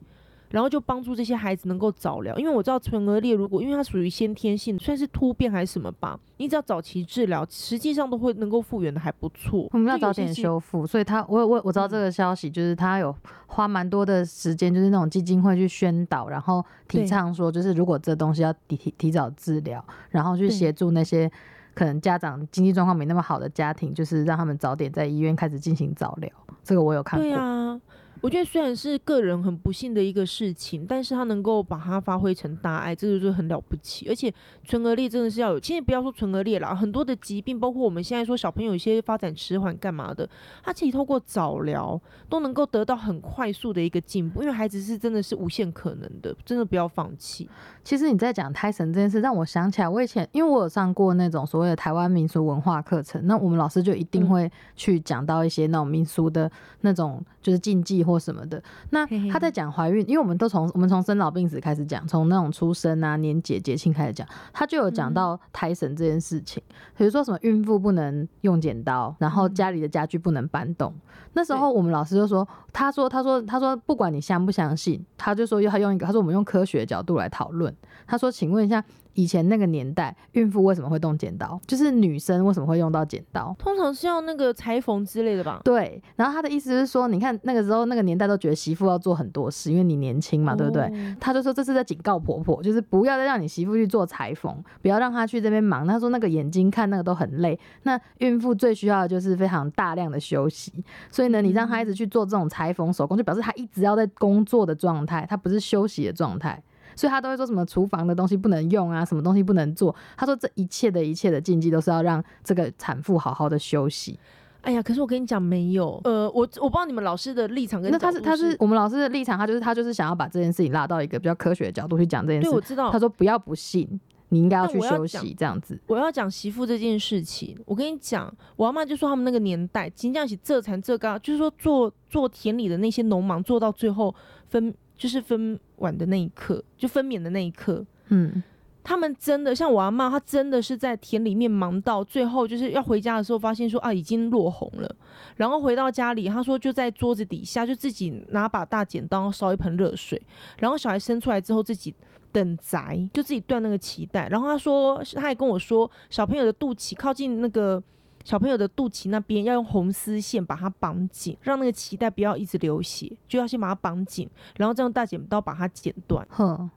[0.50, 9.68] 然后就帮助这些孩子能够早疗，因为我知道唇腭裂如果因为它属于先天性，算是突变还是什么吧，你只要早期治疗，实际上都会能够复原的还不错。
[9.72, 10.30] 我们要早点。
[10.40, 13.14] 修复，所以他我我我知道这个消息，就是他有
[13.46, 21.30] 花蛮多的时间，就是那种基金会去宣导，然后提倡说，就是如果这东西要提提提早治疗，然后去协助那些
[21.74, 26.30] 可能家长经济状况没那么好的家庭，就是让他们早点在医院开始进行早疗。
[26.62, 27.28] 这个我有看过。
[27.28, 27.80] 对啊，
[28.22, 34.06] 我觉得虽然是个人很不幸的一个事情，但是他能够把它发挥成大爱，这个就很了不起。
[34.10, 34.30] 而且
[34.62, 40.28] 唇腭裂真的是要有，其实不要说唇腭裂啦，很多的疾病，包括我们现在说小朋友有一些发展迟缓干嘛的，
[40.62, 47.48] 他其实透过早疗都能够得到很快速的一个进步，因为孩子是真的是无限可能的，真的不要放弃。
[47.82, 56.50] 其实你在讲胎神这件事，让我想起来，我以前因为我有上过那种所谓的台湾民俗文化课程，那我们老师就一定嗯会去讲到一些那种民俗的
[56.82, 58.62] 那种就是禁忌或什么的。
[58.90, 66.62] 那他在讲怀孕，因为我们都从我们从生老病死开始讲，从那种出生啊、年节节庆开始讲，他就有讲到胎神这件事情，
[66.96, 70.94] 比如说什么孕妇不能用剪刀，然后嗯家里的家具不能搬动。
[71.32, 77.74] 那时候我们老师就说，他说他说他说不管你相不相信，他就说他用一个他说我们用科学的角度来讨论。
[78.06, 78.82] 他说，请问一下，
[79.14, 81.60] 以前那个年代，孕妇为什么会动剪刀？
[81.66, 83.54] 就是女生为什么会用到剪刀？
[83.58, 85.60] 通常是要那个裁缝之类的吧？
[85.64, 90.84] 对，然后他的意思是说，你看那个时候那个年代都觉得媳妇要做很多事，因为你年轻嘛，对不对？
[90.84, 95.86] 哦他就说这是在警告婆婆，就是不要再让你媳妇去做裁缝，不要让她去这边忙。
[95.86, 100.72] 他说那个眼睛看那个都很累，那孕妇最需要的就是非常大量的休息。
[101.10, 106.62] 所以呢，你让她一直去做这种裁缝手工，就表示她一直要在工作的状态，她不是休息的状态。
[107.00, 109.94] 所以他都会说什么厨房的东西不能用啊，什么东西不能做。
[110.18, 114.20] 他说这一切的一切的禁忌都是要让这个产妇好好的休息。
[114.60, 122.60] 哎呀，可是我跟你讲，没有，呃，我我不知道你们老师的立场跟那他是他是我们老师的立场，他就是他就是想要把这件事情拉到一个比较科学的角度去讲这件事对，事我。
[122.60, 122.98] 知道他。
[122.98, 125.80] 说不要不信，你应该要去休息这样子。
[125.86, 134.14] 我要讲媳妇这件事情，我跟你讲，我阿妈就说他们那个年代，金匠起这产这高，就是说做做田里的那些农忙，做到最后
[134.50, 138.42] 分就是分娩的那一刻，就分娩的那一刻，嗯，
[138.84, 144.94] 他们真的像我阿妈，她真的是在田里面忙到最后，就是要回家的时候，发现说啊已经落红了，
[145.36, 150.20] 然后回到家里，她说就在桌子底下就自己拿把大剪刀烧一盆热水，
[150.58, 151.94] 然后小孩生出来之后自己
[152.30, 157.82] 等宅，就自己断那个脐带，然后她说，她还跟我说，小朋友的肚脐靠近那个。
[158.22, 166.26] 小朋友的肚脐那边要用红丝线把它绑紧，让那个脐带不要一直流血，就要先把它绑紧，然后再用大剪刀把它剪断。
[166.30, 166.70] 哼，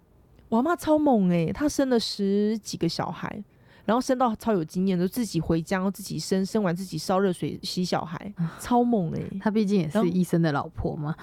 [0.47, 3.43] 我阿妈超猛诶、她生了十几个小孩，
[3.86, 11.13] 然后生到超有经验，就自己回家，然后自己生，生完自己烧热水洗小孩，超猛诶、她毕竟也是医生的老婆嘛。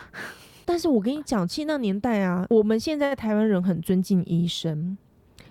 [0.66, 4.96] 但是我跟你讲，其实那年代啊，我们现在台湾人很尊敬医生，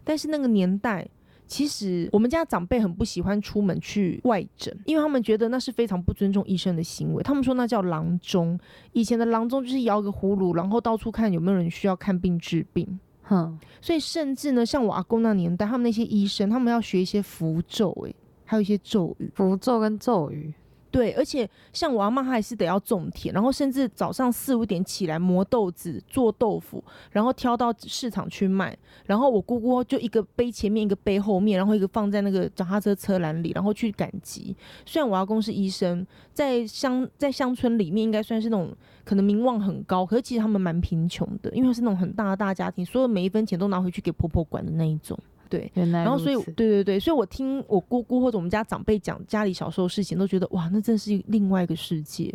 [0.04, 1.08] 但是那个年代。
[1.50, 7.24] 其实我们家长辈很不喜欢出门去外诊，因为他们觉得那是非常不尊重医生的行为。
[7.24, 8.58] 他们说那叫郎中，
[8.94, 13.00] 以前的郎中就是摇个葫芦，然后到处看有没有人需要看病治病。
[13.24, 19.32] 哼，所以甚至呢，像我阿公那年代，他们那些医生，他们要学一些符咒，诶，还有一些咒语。
[19.36, 20.54] 符咒跟咒语，
[20.92, 28.76] 对，而且像我阿妈，她还是得要种田，然后甚至早上四五点起来磨豆子、做豆腐，然后挑到市场去卖。
[29.06, 34.56] 然后我姑姑就一个背前面，一个背后面，然后一个放在那个脚踏车车篮里，然后去赶集。
[34.86, 45.18] 虽然我阿公是医生，在乡在乡村里面应该算是那种可能名望很高，可是其实他们蛮贫穷的，因为是那种很大的大家庭，所有每一分钱都拿回去给婆婆管的那一种。
[45.50, 52.34] 对，原来然后所以对对对，所以我听我姑姑或者我们家长辈讲家里小时候的事情，都觉得哇，那真是另外一个世界。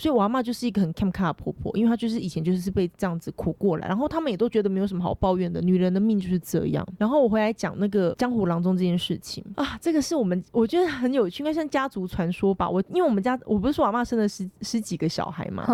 [0.00, 6.86] 所以我阿妈就是一个很 cam 卡的婆婆，因为她就是以前就是被这样子苦过来，然后他们也都觉得没有什么好抱怨的，女人的命就是这样。
[6.96, 12.70] 然后我回来讲那个江湖郎中这件事情啊，这个是我们我觉得很有趣，应该像家族传说吧。
[12.70, 15.64] 我因为我们家我不是说我阿妈生了十十几个小孩嘛，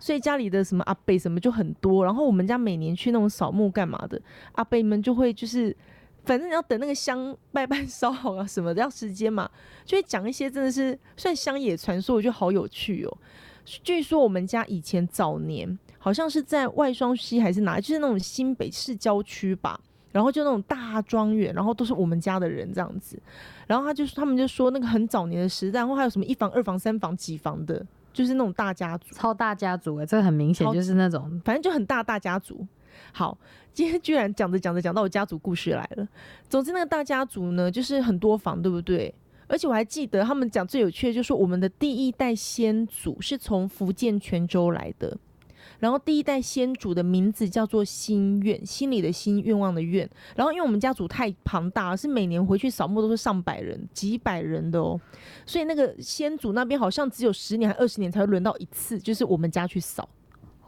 [0.00, 4.18] 所以家里的什么阿伯什么就很多，然后我们家每年去那种扫墓干嘛的，
[4.52, 5.76] 阿伯们就会就是，
[6.26, 9.48] 反正你要等那个香拜拜烧好啊什么的，要时间嘛，
[9.86, 13.18] 就会讲一些真的是算乡野传说，我觉得好有趣哦。
[13.64, 19.80] 据说我们家以前早年好像是在外双溪还是哪，就是那种新北市郊区吧，
[20.12, 23.18] 然后就那种大庄园，然后都是我们家的人这样子，
[23.66, 29.14] 然后他就他们就说那个很早年的时代，然后还有什么一房、二房、三房、几房的，就是那种大家族。
[29.14, 32.64] 超大家族哎，这个很明显就是那种反正就很大大家族。
[33.12, 33.36] 好，
[33.72, 36.06] 今天居然讲着讲着讲到我家族故事来了。
[36.48, 39.14] 总之，那个大家族呢，就是很多房，对不对？
[39.48, 45.16] 而且我还记得他们讲最有趣的，就是我们的第一代先祖是从福建泉州来的。
[45.78, 50.08] 然后第一代先祖的名字叫做心愿，心里的心，愿望的愿。
[50.34, 54.98] 然后因为我们家族太庞大了，是每年回去扫墓都是上百人、几百人的哦，
[55.44, 60.08] 所以那个先祖那边好像只有十年还二十年才会轮到一次，就是我们家去扫。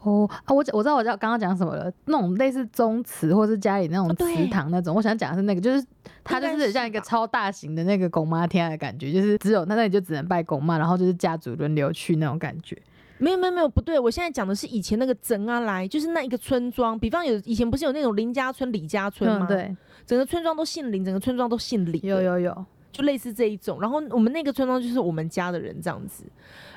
[0.01, 5.85] 哦啊，我我知道我知道刚刚讲什么了，那种类似宗祠或是家里那种祠堂那种，我想讲的是那个，就是
[6.23, 12.77] 它就是是像一个超大型的那个公妈天的感觉，就是只有那那里就只能拜公妈，然后就是家族轮流去那种感觉。
[13.21, 19.45] 没有没有没有不对，我现在讲的是以前那个整啊来，就是那一个村庄，比方有以前不是有那种林家村、李家村吗？
[19.49, 23.81] 嗯，，对，整个村庄都姓林，整个村庄都姓李，有，有有，就类似这一种。
[23.81, 26.23] 然后我们那个村庄就是我们家的人这样子，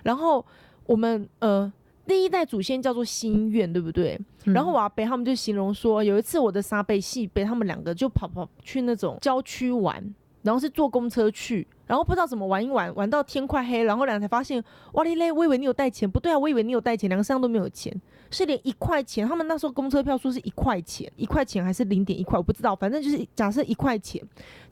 [0.03, 0.45] 然后
[0.85, 1.73] 我们呃
[2.07, 4.19] 第一代祖先叫做心愿，对不对？
[4.45, 10.03] 嗯然后我阿伯他们就形容说，有一次我的沙贝细贝他们两个就跑跑去那种郊区玩，
[10.43, 14.62] 然后是坐公车去，然后不知道怎么玩一玩，玩到天快黑，然后两个才发现，
[14.95, 17.95] 哇嘞嘞，我以为你有带钱，不对啊，我以为你有带钱，两个身上都没有钱，
[18.33, 24.21] 是连一块钱，他们那时候公车票说是一块钱，一块钱还是零点一块，我不知道，反正就是假设一块钱，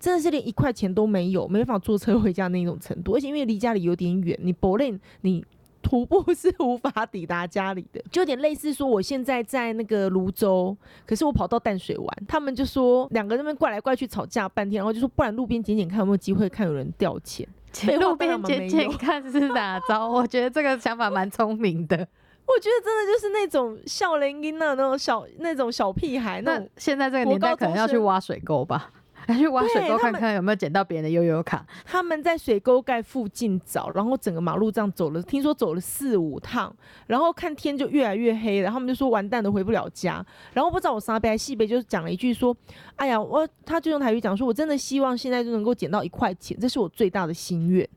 [0.01, 5.45] 真的是连一块钱都没有，没办法坐车回家那种程度，而且因为离家里有点远，你不累你。
[5.83, 17.47] 徒步是无法抵达家里的，就有点类似说我现在在那个泸州，可是我跑到淡水玩，他们就说两个那边怪来怪去吵架半天，然后就说不然路边捡捡看有没有机会看有人掉钱。
[18.01, 20.09] 路边捡捡看是哪招？
[20.11, 21.97] 我觉得这个想法蛮聪明的。
[22.45, 26.61] 我觉得真的就是那种笑林音的，那种小那种小屁孩那。
[26.77, 28.91] 现在这个年代可能要去挖水沟吧，
[29.31, 31.65] 要去挖水沟看看有没有捡到别人的悠悠卡。
[31.85, 36.75] 他们在水沟盖附近找，然后整个马路这样走了，听说走了四五趟，
[37.07, 40.25] 然后看天就越来越黑了，他们就说完蛋了，回不了家。
[40.53, 42.57] 然后不知道我沙杯还西杯就讲了一句说
[42.97, 47.89] ：“哎呀，我他就用台语讲说，我真的希望现在就能够捡到一块钱，这是我最大的心愿。”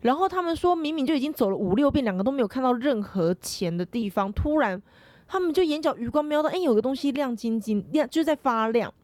[0.00, 4.80] 然后他们说明明就已经走了五六遍，两个都没有看到任何钱的地方，突然
[5.26, 8.94] 他们就眼角余光瞄到，哎，有个东西亮晶晶，亮就是在发亮。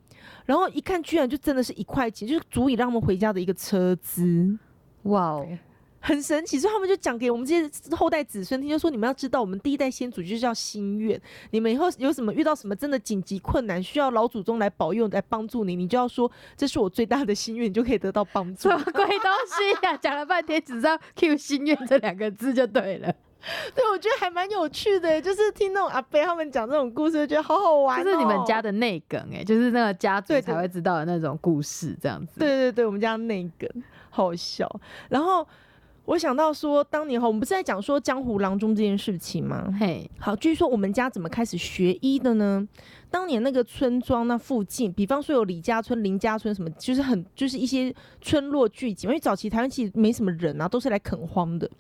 [0.47, 4.59] 然后一看，居然就真的是一块钱，就是足以让他们回家的一个车资，
[5.05, 5.49] 哇哦，
[6.01, 6.61] 很神奇。
[6.61, 11.19] 所以他们就讲给我们这些后代子孙听，就说你们要知道，我们第一代先祖就是叫心愿。
[11.51, 18.77] 你们以后有什么遇到什么真的紧急困难，需要老祖宗来保佑、来帮助你，你就要说这是我最大的心愿，你就可以得到帮助什。
[18.77, 23.15] 么鬼东西呀、讲了半天只知道 “Q 心愿”这两个字就对了，
[23.75, 28.05] 对，我觉得还蛮有趣的，就是听那种阿伯他们讲这种故事，就觉得好好玩、哦。
[28.05, 32.39] 这是你们家的内梗哎、就是那个家族才会知道的那种故事，这样子。
[32.39, 33.69] 对对对，我们家内梗
[34.11, 34.69] 好笑。
[35.09, 35.47] 然后
[36.07, 39.73] 我想到说，当年哈，我们不是在讲说江湖郎中这件事情吗？
[39.79, 42.67] 嘿，好，据说我们家怎么开始学医的呢？
[43.11, 51.71] 当年那个村庄那附近，比方说有李家村、林家村什么，就是很就是一些村落聚集，因为早期台湾其实没什么人啊，都是来垦荒的。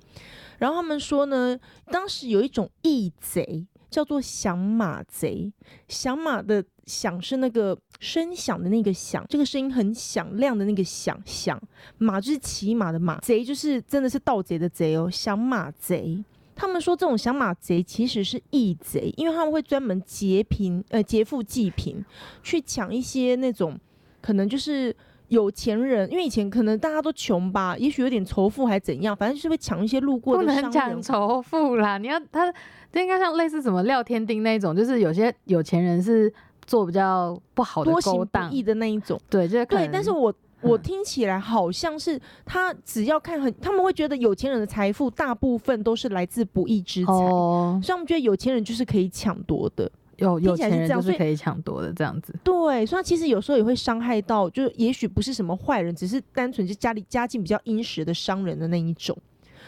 [0.59, 5.53] 然后他们说呢，当时有一种义贼叫做响马贼，
[5.89, 11.61] 响马的响是那个声响的那个响，这个声音很响亮的那个响响，
[11.99, 16.23] 马就是骑马的马，贼就是真的是盗贼的贼哦，响马贼。
[16.57, 22.05] 他们说这种响马贼其实是义贼，因为他们会专门劫贫呃劫富济贫，
[22.45, 23.77] 去抢一些那种
[24.21, 24.95] 可能就是
[25.29, 30.73] 有钱人，因为以前可能大家都穷吧，也许有点仇富还怎样，反正就是会抢一些路过不能的商人。
[30.73, 32.53] 讲仇富啦，你要他
[32.93, 36.33] 这应该像类似什么廖天丁那种，就是有些有钱人是
[36.67, 49.91] 做比较不好的多行不，义的那一种，对，就是对，但是我 我嗯听起来好像是他只要看很，他们会觉得有钱人的财富大部分都是来自不义之财，哦，所以他们觉得有钱人就是可以抢夺的。
[50.19, 59.17] 有有钱人这样所以就是可以抢夺的这样子，对，所以其实有时候也会伤害到，就也许不是什么坏人，只是单纯是家里家境比较殷实的商人的那一种。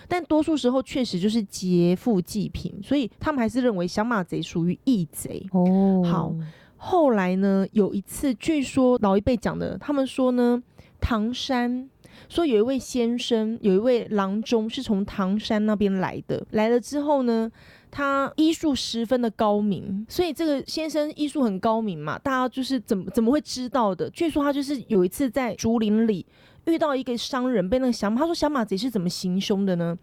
[0.09, 5.45] 但多数时候确实就是劫富济贫，所以他们还是认为小马贼属于义贼。
[5.51, 6.33] 哦好，
[6.77, 10.63] 后来呢，有一次据说老一辈讲的，他们说呢，
[11.01, 11.89] 唐山
[12.29, 17.51] 说有一位先生，有一位郎中是从唐山那边来的，来了之后呢。
[17.89, 24.11] 他医术十分的高明，所以这个先生医术很高明嘛，大家就是怎么怎么会知道的？
[24.11, 26.27] 据说他就是有一次在竹林里
[26.67, 29.97] 遇到一个商人，被那个小马，他说小马贼是怎么行凶的呢？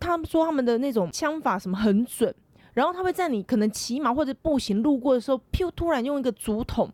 [0.00, 2.34] 他们说他们的那种枪法什么很准，
[2.72, 5.40] 然后他会在你可能骑马或者步行路过的时候，
[5.76, 6.90] 突然用一个竹筒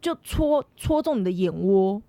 [0.00, 2.02] 就戳戳中你的眼窝，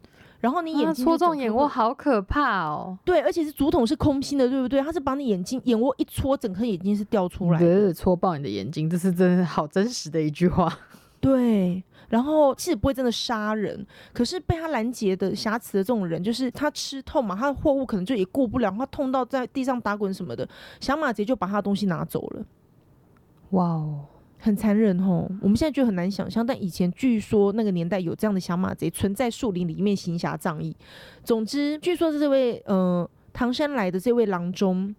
[0.48, 1.68] 然后你眼啊睛、戳中眼窝，。
[1.68, 4.82] 好可怕哦，对，而且是竹筒是空心的，对不对？
[4.82, 7.66] 它是把你眼睛眼窝一戳，整颗眼睛是掉出来的。
[7.66, 10.74] 呃，戳爆你的眼睛，这是真的好真实的一句话。
[11.20, 20.48] 对，然后其实不会真的杀人，可是被他拦截的瑕疵的这种人，就是他吃痛嘛，他的货物可能就也过不了，他痛到在地上打滚什么的，
[20.80, 22.46] 小马贼就把他的东西拿走了。
[23.50, 24.06] 哇哦，
[24.48, 30.74] 很残忍吼，我们现在觉得很难想象，但以前据说那个年代有这样的小马贼存在树林里面行侠仗义。
[31.22, 34.96] 总之，据说是这位呃唐山来的这位郎中，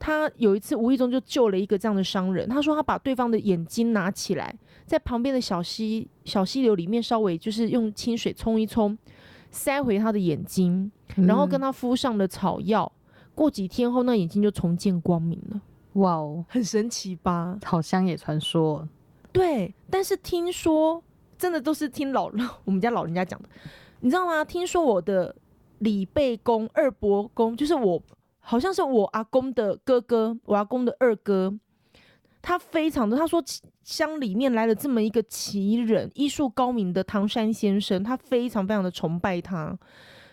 [0.00, 2.48] 他有一次无意中就救了一个这样的商人。
[2.48, 4.52] 他说他把对方的眼睛拿起来，
[4.84, 8.98] 在旁边的小溪小溪流里面稍微就是用清水冲一冲，
[9.52, 12.90] 塞回他的眼睛，然后跟他他敷上了草药。
[13.36, 15.60] 过几天后，那眼睛就重见光明了，
[15.94, 17.58] 哇哦，很神奇吧？
[17.64, 18.86] 好乡野传说，
[19.32, 21.02] 对，但是听说
[21.36, 22.30] 真的都是听老
[22.64, 23.48] 我们家老人家讲的，
[24.00, 24.44] 你知道吗？
[24.44, 25.34] 听说我的
[25.78, 28.00] 李贝公、二伯公，就是我
[28.38, 31.52] 好像是我阿公的哥哥，我阿公的二哥，
[32.40, 33.42] 他非常的他说
[33.82, 39.76] 乡里面来了这么一个奇人，医术高明的唐山先生，他非常非常的崇拜他。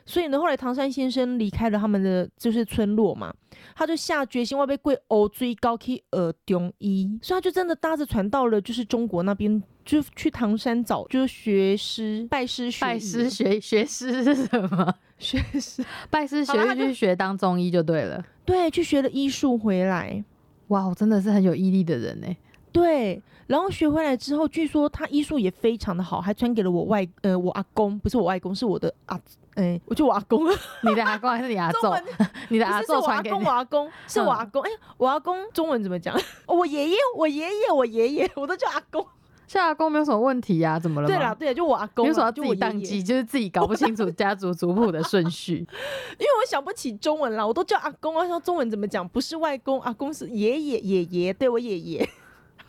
[0.08, 3.32] 所以呢，后来唐山先生离开了他们的就是村落嘛，
[3.76, 14.96] 他就下决心要被贵欧追高去耳中医，所以他就真的搭着船到了就是中国那边，就去唐山找就是学师拜师学艺拜师学学师是什么？
[15.20, 18.24] 学师， 拜师学去学当中医就对了。
[18.46, 20.24] 对，去学了医术回来，
[20.68, 22.28] 哇，我真的是很有毅力的人呢。
[22.72, 29.20] 对，然后学回来之后，据说他医术也非常的好，还传给了我外呃我阿公，不是我外公，是我的阿。
[29.56, 30.46] 哎、我就我阿公，
[30.86, 31.80] 你的阿公还是你阿祖？
[32.50, 33.50] 你的阿不是是我阿公，祖传给你我？
[33.50, 34.62] 阿公是我嗯阿公。
[34.62, 36.16] 哎、我阿公中文怎么讲？
[36.46, 39.04] 我爷爷，我爷爷，我爷爷，我都叫阿公。
[39.48, 41.16] 像阿公没有什么问题呀、怎么了吗？
[41.16, 43.02] 对啦，对啦，就我阿公啦，你为什么自己宕机？
[43.02, 45.56] 就是自己搞不清楚家族族谱的顺序。
[46.20, 48.28] 因为我想不起中文啦，我都叫阿公啊。
[48.28, 49.08] 说中文怎么讲？
[49.08, 52.10] 不是外公，阿公是爷爷，爷爷，对我爷爷，好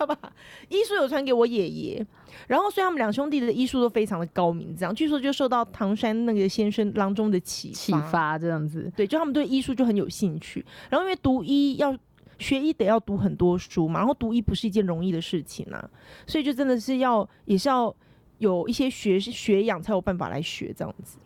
[0.07, 0.17] 吧？
[0.69, 2.07] 医术有传给我爷爷，
[2.47, 10.65] 然后所以他们两兄弟的医术都非常的高明，这样据说就受到唐山那个先生郎中的启启发这样子，对，就他们对医术就很有兴趣。
[10.89, 11.97] 然后因为读医要
[12.39, 15.91] 学医得要读很多书嘛，然后读医不是一件容易的事情啊，
[16.27, 17.95] 所以就真的是要也是要
[18.39, 21.19] 有一些学学养才有办法来学这样子。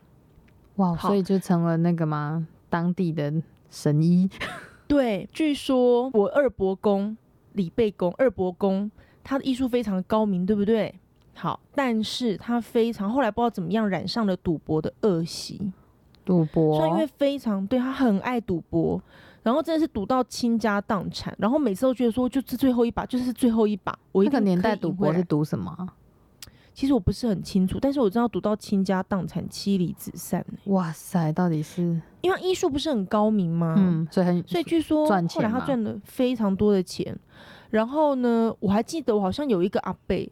[0.77, 2.47] 哇，所以就成了那个吗？
[2.71, 3.31] 当地的
[3.71, 4.31] 神医。
[4.89, 7.15] 对，据说我二伯公
[7.55, 8.91] 李贝公二伯公
[9.25, 10.95] 他的艺术非常的高明，对不对？
[11.35, 15.73] 好，但是他非常后来不知道怎么样染上了赌博的恶习，
[16.25, 19.01] 赌博所以因为非常对他很爱赌博，
[19.43, 25.95] 然后真的是赌到倾家荡产，然后每次都觉得说就是最后一把，就是最后一把，我一个年代赌博是赌什么啊？
[26.75, 33.75] 其实我不是很清楚，但是我知道读到倾家荡产、妻离子散、欸、哇塞，到底是因为医术不是很高明吗？
[33.79, 37.19] 嗯，所以很所以据说赚后来他赚了非常多的钱。
[37.71, 40.31] 然后呢，我还记得我好像有一个阿贝，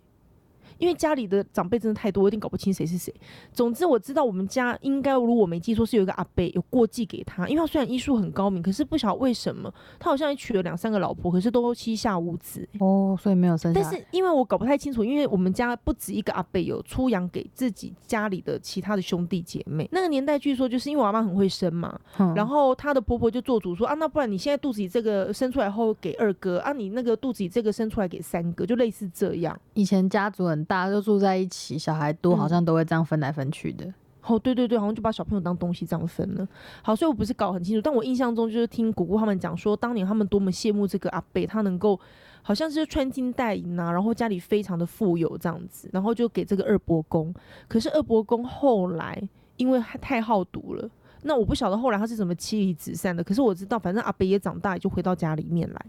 [0.80, 3.14] 因为家里的长辈真的太多，我有点搞不清谁是谁。
[3.52, 12.66] 总之我知道我们家应该，如果我没记错，是有一个阿伯有过继给他，因为他虽然医术很高明，可是不晓得为什么他好像也娶了两三个老婆，可是都膝下无子。
[12.80, 13.72] 哦，所以没有生。
[13.72, 19.88] 但是因为我搞不太清楚，因为我们家不止一个阿伯有出养给自己家里的其他的兄弟姐妹。
[19.92, 29.58] 那个年代据说就是因为我阿妈很会生嘛，嗯然后她的婆婆就做主说啊，那不然你现在肚子里这个生出来后给二哥啊，你那个肚子里这个生出来给三哥，就类似这样。
[29.74, 33.92] 以前家族很大，家都住在一起，小孩多，嗯好像都会这样分来分去的。
[34.22, 36.46] 哦，对对对，好像就把小朋友当东西这样分了。
[36.80, 41.98] 好，所以我不是搞很清楚，但我印象中就是听姑姑他们讲说，当年他们多么羡慕这个阿贝，他能够
[42.40, 47.34] 好像是穿金戴银啊，然后家里非常的富有这样子，然后就给这个二伯公。
[47.66, 49.20] 可是二伯公后来
[49.56, 50.88] 因为太好赌了，
[51.22, 53.24] 那我不晓得后来他是怎么妻离子散的。
[53.24, 55.86] 可是我知道，反正阿贝也长大，也就回到家里面来。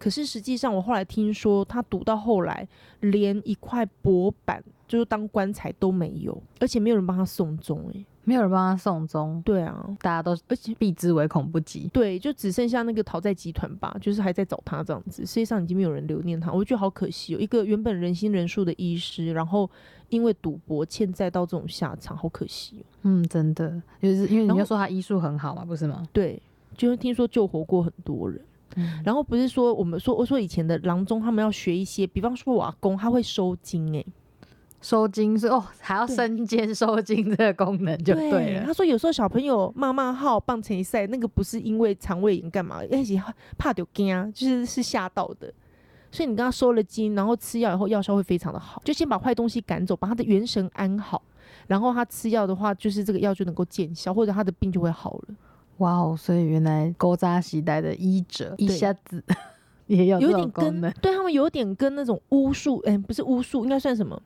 [0.00, 2.66] 可是实际上，我后来听说，他赌到后来，
[3.00, 8.04] 连一块薄板就是当棺材都没有，而且没有人帮他送终、欸。
[8.22, 11.88] 没有人帮他送终，对啊，大家都而且避之唯恐不及。
[11.92, 15.26] 对，就只剩下那个讨债集团吧，就是还在找他这样子。
[15.26, 17.38] 世界上已经没有人留念他，我觉得好可惜哦。
[17.40, 19.68] 一个原本人心人数的医师，然后
[20.10, 22.84] 因为赌博欠债到这种下场，好可惜哦。
[23.02, 26.06] 嗯，真的，就是因为你要说他医术很好嘛，不是吗？
[26.12, 26.40] 对，
[26.76, 28.40] 就是听说救活过很多人。
[28.76, 34.04] 嗯，然后不是说我们说我说以前的郎中他们要学一些，比方说我阿公他会收金哎、
[34.80, 38.64] 收金是哦，还要对身兼收金这个功能就对了。
[38.64, 43.22] 他说有时候小朋友骂骂号、棒成一赛，那个不是因为肠胃炎干嘛，而且
[43.58, 45.52] 怕丢惊啊，就是是吓到的。
[46.12, 51.22] 所以你跟他收了金，然后吃药以后药效会非常的好，就先把坏东西赶走，把他的元神安好，
[51.68, 55.34] 然后他吃药的话，就是这个药就能够见效，或者他的病就会好了。
[55.80, 59.22] 哇哦，所以原来勾扎时代的医者一下子
[59.86, 60.80] 也有这有点跟。
[61.02, 64.20] 对他们有点跟那种巫术，哎、不是巫术，应该算什么？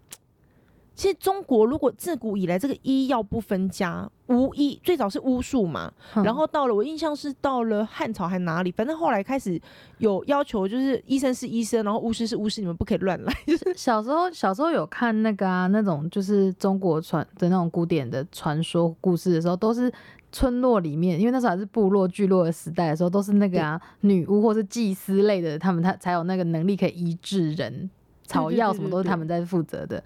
[0.96, 9.60] 其实中国如果自古以来这个医药不分家，巫医最早是巫术嘛，哼然后到了我印象是到了汉朝还哪里，反正后来开始
[9.98, 13.34] 有要求，就是医生是医生，然后巫师是巫师，你们不可以乱来。
[13.44, 19.92] 就是小时候小时候有看那个啊，那种就是中国传的那种古典的传说故事的时候，都是
[20.34, 27.88] 村落里面，因为那时候还是部落聚落的时代的时候，都是那个啊女巫或是祭司类的，他们他才有那个能力可以医治人，
[28.24, 30.02] 草药什么都是他们在负责的。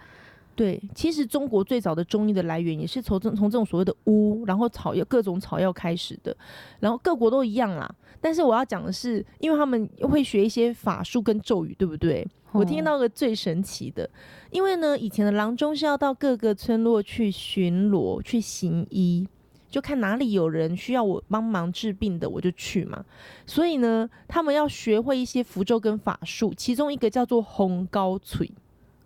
[0.54, 6.36] 对，其实中国最早的中医的来源也是从这从这种所谓的巫，然后草药各种草药开始的，
[6.80, 7.88] 然后各国都一样啦。
[8.20, 12.26] 但是我要讲的是，因为他们会学一些法术跟咒语，对不对？
[12.50, 14.08] 我听哦到个最神奇的，
[14.50, 19.28] 因为呢，以前的郎中是要到各个村落去巡逻、去行医，
[19.68, 23.04] 就看哪里有人需要我帮忙治病的，我就去嘛。
[23.46, 28.50] 所以呢，他们要学会一些符咒跟法术，其中一个叫做红高锤，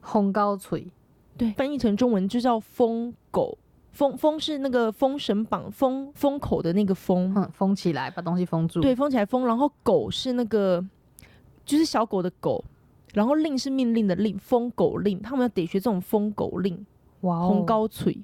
[0.00, 0.86] 红高锤，
[1.36, 3.58] 对，翻译成中文就叫封狗。
[3.90, 8.80] 封封是那个封神榜封封口的那个封，嗯，封起来，把东西封住。
[8.80, 10.82] 对，封起来封，然后狗是那个
[11.66, 12.64] 就是小狗的狗，
[13.12, 16.86] 然后令是命令的令，封狗令，他们要得学这种封狗令，
[17.20, 18.16] 哇哦，红高锤，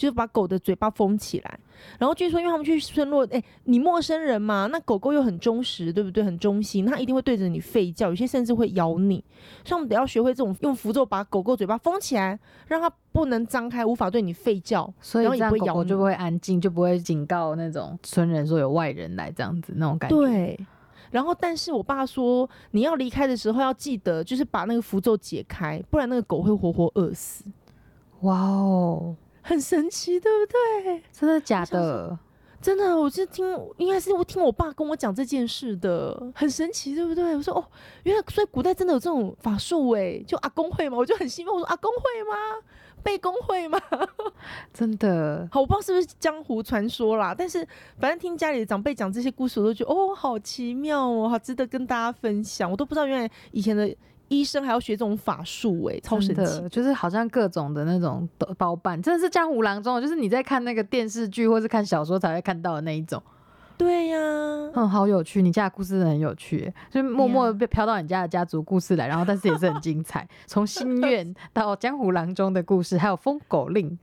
[0.00, 1.60] 就是把狗的嘴巴封起来。
[1.98, 6.24] 然后据说，因为他们去村落，哎、你陌生人嘛，那狗狗又很忠实，对不对？
[6.24, 9.22] 很忠心，它一定会对着你吠叫，有些甚至会咬你。
[9.62, 14.90] 所以我们得要学会这种用符咒把狗狗嘴巴封起来，让它不能张开，无法对你吠叫。
[15.02, 20.16] 所以然后也不会咬你就不会安静，就不会警告那种村人说有外人来这样子那种感觉。
[20.16, 20.58] 对。
[21.10, 27.44] 然后，但是我爸说，你要离开的时候要记得，就是把那个符咒解开，不然那个狗会活活饿死。
[28.20, 31.02] 哇哦，很神奇，对不对？
[31.12, 32.18] 真的假的？
[32.60, 33.46] 真的，我是听，
[33.78, 37.34] 应该是我听我爸跟我讲这件事的，很神奇，对不对？
[37.34, 37.64] 我说哦，
[38.02, 40.98] 原来所以古代真的有这种法术哎，就阿公会吗？
[40.98, 42.36] 我就很兴奋，我说阿公会吗？
[43.02, 43.80] 背公会吗？
[44.74, 47.66] 真的，好，我不知道是不是江湖传说啦，但是
[47.98, 52.70] 反正听家里的长辈讲这些故事，我都觉得哦，好奇妙哦，好值得跟大家分享。
[52.70, 53.90] 我都不知道原来以前的
[54.30, 56.68] 医生还要学这种法术哎，超神奇。
[56.70, 63.22] 就是好像各种的那种包包办，真的是江湖郎中，就是你在看那个电视剧或是看小说才会看到的那一种。
[63.76, 64.18] 对呀、
[64.74, 73.98] 嗯，好有趣，你家的故事很有趣，就默默地被飘到你家的家族故事来，然后但是也是很精彩，从心愿到江湖郎中的故事，还有疯狗令，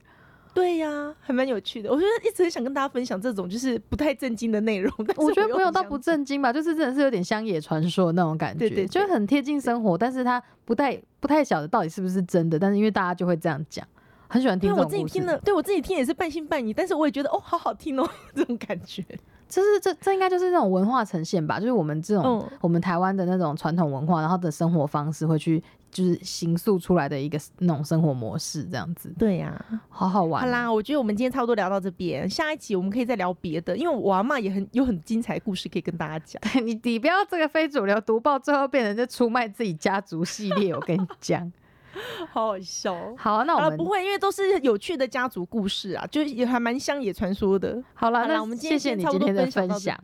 [0.58, 1.88] 对呀、还蛮有趣的。
[1.88, 13.86] 我觉得一直很想跟大家分享这种就是不太正经的内容，但是我觉得又没有到不正经吧，就是真的是有点乡野传说那种感觉，对对对就是很贴近生活，但是他不太不太晓得到底是不是真的，但是因为大家就会这样讲，
[14.26, 14.84] 很喜欢听因为我。
[14.84, 19.04] 自己听了，对我自己听也是半信半疑，但是我也觉得哦，好好听哦， 这种感觉。
[19.48, 36.64] 就是这这应该就是那种文化呈现吧，就是我们这种、嗯我们台湾的那种传统文化，然后的生活方式会去就是形塑出来的一个那种生活模式，这样子，对呀、好好玩、哦好，啦，我觉得我们今天差不多聊到这边，下一集我们可以再聊别的，因为我阿妈也很有很精彩的故事可以跟大家讲。
[36.64, 41.52] 你你不要这个非主流读报，最后变成这出卖自己家族系列，我跟你讲。
[42.30, 43.14] 好好笑哦。
[43.16, 47.82] 好啊，那，我们不会，因为都是有趣的家族故事啊，就也还蛮乡野传说的。
[47.94, 49.98] 好啦，那我们谢谢你今天的分享。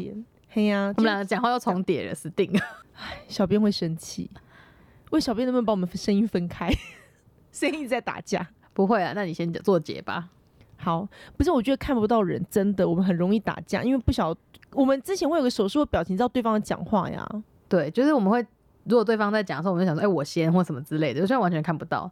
[0.48, 2.60] 嘿呀、我们两个讲话又重叠了，死定了。
[3.28, 4.30] 小编会生气，
[5.14, 6.68] 问小编能不能把我们声音分开，
[7.52, 8.46] 声音在打架。
[8.72, 10.28] 不会啊，那你先做结吧。
[10.76, 14.34] 好，不是，我觉得看不到人，真的我们很容易打架，因为不晓
[14.72, 17.24] 我们之前会有个手势或表情，知道对方在讲话呀。
[17.68, 18.44] 对，就是我们会，
[18.82, 22.10] 如果对方在讲的时候，我们就想说，哎、我先或什么之类的，现在完全看不到。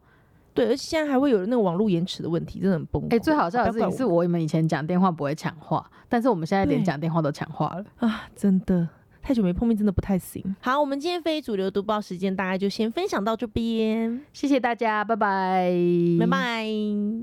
[0.55, 3.17] 对，而且现在还会有那个网络延迟的问题，真的很崩溃。
[3.17, 7.85] 哎、最好笑的事情是不要怪我们以前讲电话不会抢话，但是我们现在连讲电话都抢话了。
[8.07, 8.89] 啊，真的
[9.23, 10.43] 太久没碰面，真的不太行。
[10.61, 15.73] 好，我们今天非主流读报时间大概就先分享到这边，谢谢大家，拜拜，
[16.19, 17.23] 拜拜。